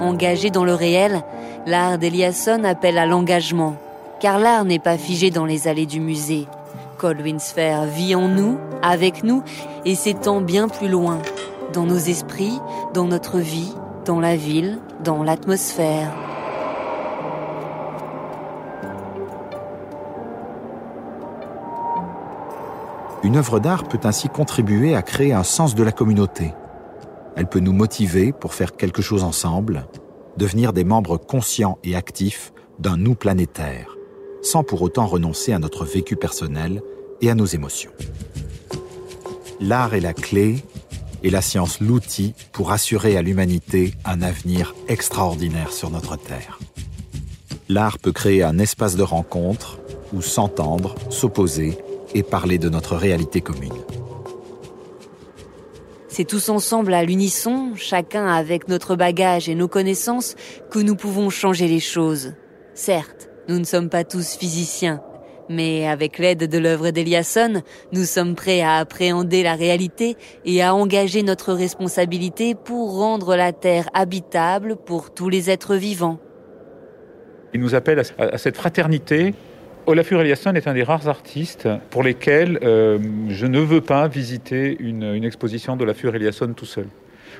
Engagé 0.00 0.50
dans 0.50 0.64
le 0.64 0.74
réel, 0.74 1.22
l'art 1.66 1.98
d'Eliasson 1.98 2.64
appelle 2.64 2.96
à 2.96 3.06
l'engagement, 3.06 3.76
car 4.20 4.38
l'art 4.38 4.64
n'est 4.64 4.78
pas 4.78 4.96
figé 4.96 5.30
dans 5.30 5.44
les 5.44 5.68
allées 5.68 5.86
du 5.86 6.00
musée. 6.00 6.46
Colwyn 6.96 7.38
Sphere 7.38 7.84
vit 7.84 8.14
en 8.14 8.28
nous, 8.28 8.58
avec 8.82 9.22
nous, 9.24 9.42
et 9.84 9.94
s'étend 9.94 10.40
bien 10.40 10.68
plus 10.68 10.88
loin, 10.88 11.18
dans 11.72 11.84
nos 11.84 11.98
esprits, 11.98 12.58
dans 12.94 13.06
notre 13.06 13.38
vie, 13.38 13.72
dans 14.04 14.20
la 14.20 14.36
ville, 14.36 14.78
dans 15.02 15.22
l'atmosphère. 15.22 16.12
Une 23.22 23.36
œuvre 23.36 23.58
d'art 23.58 23.84
peut 23.84 23.98
ainsi 24.04 24.28
contribuer 24.28 24.94
à 24.94 25.02
créer 25.02 25.32
un 25.32 25.42
sens 25.42 25.74
de 25.74 25.82
la 25.82 25.90
communauté. 25.90 26.54
Elle 27.34 27.48
peut 27.48 27.60
nous 27.60 27.72
motiver 27.72 28.32
pour 28.32 28.54
faire 28.54 28.76
quelque 28.76 29.02
chose 29.02 29.24
ensemble, 29.24 29.86
devenir 30.36 30.72
des 30.72 30.84
membres 30.84 31.16
conscients 31.16 31.78
et 31.82 31.96
actifs 31.96 32.52
d'un 32.78 32.96
nous 32.96 33.14
planétaire, 33.14 33.96
sans 34.42 34.62
pour 34.62 34.82
autant 34.82 35.06
renoncer 35.06 35.52
à 35.52 35.58
notre 35.58 35.84
vécu 35.84 36.14
personnel 36.14 36.82
et 37.20 37.30
à 37.30 37.34
nos 37.34 37.46
émotions. 37.46 37.90
L'art 39.60 39.94
est 39.94 40.00
la 40.00 40.12
clé 40.12 40.62
et 41.26 41.30
la 41.30 41.42
science 41.42 41.80
l'outil 41.80 42.34
pour 42.52 42.70
assurer 42.70 43.16
à 43.16 43.22
l'humanité 43.22 43.94
un 44.04 44.22
avenir 44.22 44.76
extraordinaire 44.86 45.72
sur 45.72 45.90
notre 45.90 46.16
Terre. 46.16 46.60
L'art 47.68 47.98
peut 47.98 48.12
créer 48.12 48.44
un 48.44 48.60
espace 48.60 48.94
de 48.94 49.02
rencontre 49.02 49.80
où 50.12 50.22
s'entendre, 50.22 50.94
s'opposer 51.10 51.78
et 52.14 52.22
parler 52.22 52.58
de 52.58 52.68
notre 52.68 52.94
réalité 52.94 53.40
commune. 53.40 53.74
C'est 56.06 56.24
tous 56.24 56.48
ensemble 56.48 56.94
à 56.94 57.02
l'unisson, 57.02 57.72
chacun 57.74 58.28
avec 58.28 58.68
notre 58.68 58.94
bagage 58.94 59.48
et 59.48 59.56
nos 59.56 59.66
connaissances, 59.66 60.36
que 60.70 60.78
nous 60.78 60.94
pouvons 60.94 61.28
changer 61.28 61.66
les 61.66 61.80
choses. 61.80 62.34
Certes, 62.74 63.28
nous 63.48 63.58
ne 63.58 63.64
sommes 63.64 63.90
pas 63.90 64.04
tous 64.04 64.36
physiciens, 64.36 65.02
mais 65.48 65.86
avec 65.86 66.18
l'aide 66.18 66.48
de 66.48 66.58
l'œuvre 66.58 66.90
d'Eliasson, 66.90 67.62
nous 67.92 68.04
sommes 68.04 68.34
prêts 68.34 68.62
à 68.62 68.76
appréhender 68.76 69.42
la 69.42 69.54
réalité 69.54 70.16
et 70.44 70.62
à 70.62 70.74
engager 70.74 71.22
notre 71.22 71.52
responsabilité 71.52 72.54
pour 72.54 72.96
rendre 72.98 73.36
la 73.36 73.52
Terre 73.52 73.88
habitable 73.94 74.76
pour 74.76 75.12
tous 75.12 75.28
les 75.28 75.50
êtres 75.50 75.76
vivants. 75.76 76.18
Il 77.54 77.60
nous 77.60 77.74
appelle 77.74 78.02
à 78.18 78.38
cette 78.38 78.56
fraternité 78.56 79.34
Olafur 79.86 80.20
Eliasson 80.20 80.52
est 80.54 80.66
un 80.66 80.74
des 80.74 80.82
rares 80.82 81.06
artistes 81.06 81.68
pour 81.90 82.02
lesquels 82.02 82.58
euh, 82.62 82.98
je 83.28 83.46
ne 83.46 83.60
veux 83.60 83.80
pas 83.80 84.08
visiter 84.08 84.76
une, 84.80 85.04
une 85.04 85.22
exposition 85.22 85.76
d'Olafur 85.76 86.14
Eliasson 86.16 86.52
tout 86.54 86.66
seul. 86.66 86.86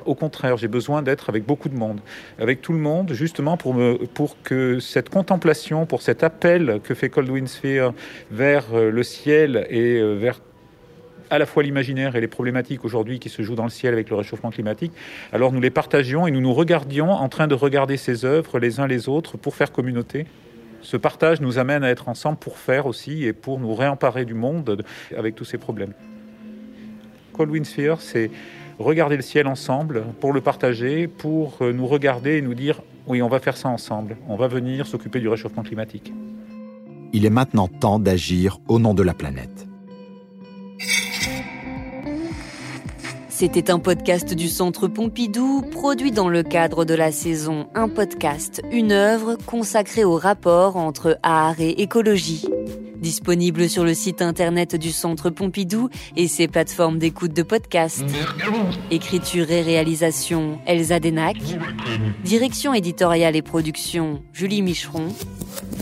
Au 0.07 0.15
contraire, 0.15 0.57
j'ai 0.57 0.69
besoin 0.69 1.03
d'être 1.03 1.29
avec 1.29 1.45
beaucoup 1.45 1.69
de 1.69 1.77
monde, 1.77 2.01
avec 2.39 2.63
tout 2.63 2.73
le 2.73 2.79
monde, 2.79 3.13
justement 3.13 3.57
pour, 3.57 3.77
que 4.45 4.79
cette 4.79 5.11
contemplation, 5.11 5.85
pour 5.85 6.01
cet 6.01 6.23
appel 6.23 6.81
que 6.83 6.95
fait 6.95 7.11
Coldwind 7.11 7.49
Sphere 7.49 7.93
vers 8.31 8.67
euh, 8.73 8.91
le 8.91 9.03
ciel 9.03 9.67
et 9.69 9.99
euh, 9.99 10.15
vers 10.15 10.41
à 11.29 11.39
la 11.39 11.47
fois 11.47 11.65
l'imaginaire 11.65 12.15
et 12.15 12.21
les 12.21 12.29
problématiques 12.29 12.85
aujourd'hui 12.85 13.19
qui 13.19 13.29
se 13.29 13.43
jouent 13.43 13.57
dans 13.57 13.65
le 13.65 13.71
ciel 13.71 13.93
avec 13.93 14.11
le 14.11 14.17
réchauffement 14.17 14.51
climatique, 14.51 14.93
alors 15.33 15.51
nous 15.51 15.61
les 15.61 15.71
partagions 15.71 16.29
et 16.29 16.31
nous 16.31 16.41
nous 16.41 16.55
regardions 16.55 17.11
en 17.11 17.29
train 17.29 17.49
de 17.49 17.55
regarder 17.55 17.97
ces 17.97 18.25
œuvres 18.25 18.61
les 18.61 18.79
uns 18.79 18.87
les 18.87 19.09
autres 19.09 19.37
pour 19.37 19.57
faire 19.57 19.73
communauté. 19.73 20.27
Ce 20.83 20.97
partage 20.97 21.41
nous 21.41 21.59
amène 21.59 21.83
à 21.83 21.91
être 21.91 22.09
ensemble 22.09 22.39
pour 22.39 22.59
faire 22.59 22.87
aussi 22.87 23.25
et 23.25 23.33
pour 23.33 23.59
nous 23.59 23.75
réemparer 23.75 24.25
du 24.25 24.35
monde 24.35 24.85
avec 25.17 25.35
tous 25.35 25.45
ces 25.45 25.59
problèmes. 25.59 25.95
Sphere, 27.65 28.01
c'est 28.01 28.31
regarder 28.79 29.17
le 29.17 29.23
ciel 29.23 29.47
ensemble, 29.47 30.05
pour 30.21 30.33
le 30.33 30.41
partager, 30.41 31.09
pour 31.09 31.59
euh, 31.61 31.73
nous 31.73 31.87
regarder 31.87 32.37
et 32.37 32.43
nous 32.43 32.55
dire 32.55 32.83
oui, 33.07 33.23
on 33.23 33.29
va 33.29 33.39
faire 33.39 33.57
ça 33.57 33.69
ensemble, 33.69 34.17
on 34.29 34.37
va 34.37 34.49
venir 34.49 34.87
s'occuper 34.87 35.21
du 35.21 35.29
réchauffement 35.29 35.63
climatique. 35.63 36.13
Il 37.13 37.25
est 37.25 37.31
maintenant 37.31 37.69
temps 37.69 37.99
d'agir 37.99 38.59
au 38.69 38.79
nom 38.79 38.95
de 38.95 39.03
la 39.03 39.15
planète. 39.15 39.67
C'était 43.39 43.71
un 43.71 43.79
podcast 43.79 44.33
du 44.33 44.49
Centre 44.49 44.89
Pompidou, 44.89 45.61
produit 45.71 46.11
dans 46.11 46.31
le 46.31 46.43
cadre 46.43 46.87
de 46.87 46.95
la 46.95 47.13
saison 47.13 47.67
Un 47.75 47.87
podcast, 47.87 48.63
une 48.73 48.93
œuvre 48.93 49.37
consacrée 49.45 50.05
au 50.05 50.17
rapport 50.17 50.79
entre 50.79 51.19
art 51.23 51.61
et 51.61 51.83
écologie. 51.83 52.47
Disponible 52.97 53.69
sur 53.69 53.85
le 53.85 53.93
site 53.93 54.23
internet 54.23 54.75
du 54.75 54.91
Centre 54.91 55.29
Pompidou 55.29 55.91
et 56.17 56.29
ses 56.29 56.49
plateformes 56.49 56.99
d'écoute 56.99 57.35
de 57.35 57.43
podcast. 57.43 58.07
Écriture 58.91 59.51
et 59.51 59.61
réalisation 59.61 60.59
Elsa 60.65 60.99
Denac. 60.99 61.37
Direction 62.25 62.73
éditoriale 62.73 63.37
et 63.37 63.43
production 63.43 64.23
Julie 64.33 64.63
Micheron. 64.63 65.09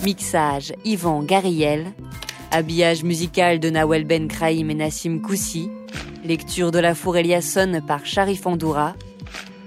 Mixage 0.05 0.73
Yvan 0.85 1.23
Gariel. 1.23 1.93
Habillage 2.51 3.05
musical 3.05 3.61
de 3.61 3.71
Nawel 3.71 4.05
Ben 4.05 4.27
Kraïm 4.27 4.73
et 4.73 4.75
Nassim 4.75 5.21
Koussi. 5.21 5.71
Lecture 6.25 6.71
de 6.71 6.79
la 6.79 6.95
Four 6.95 7.19
Eliasson 7.19 7.81
par 7.87 8.07
Sharif 8.07 8.47
Andoura. 8.47 8.95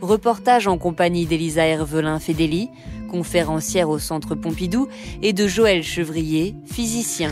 Reportage 0.02 0.68
en 0.68 0.78
compagnie 0.78 1.26
d'Elisa 1.26 1.66
Hervelin 1.66 2.20
Fédéli 2.20 2.70
conférencière 3.08 3.90
au 3.90 3.98
Centre 3.98 4.36
Pompidou, 4.36 4.88
et 5.24 5.34
de 5.34 5.48
Joël 5.48 5.82
Chevrier, 5.82 6.56
physicien. 6.66 7.32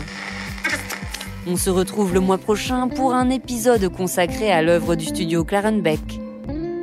On 1.45 1.57
se 1.57 1.69
retrouve 1.69 2.13
le 2.13 2.19
mois 2.21 2.39
prochain 2.39 2.87
pour 2.87 3.13
un 3.13 3.29
épisode 3.29 3.87
consacré 3.89 4.51
à 4.51 4.63
l'œuvre 4.63 4.95
du 4.95 5.05
studio 5.05 5.43
Clarenbeck. 5.43 6.19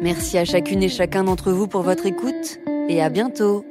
Merci 0.00 0.38
à 0.38 0.44
chacune 0.44 0.82
et 0.82 0.88
chacun 0.88 1.24
d'entre 1.24 1.50
vous 1.50 1.66
pour 1.66 1.82
votre 1.82 2.06
écoute 2.06 2.60
et 2.88 3.02
à 3.02 3.08
bientôt. 3.08 3.64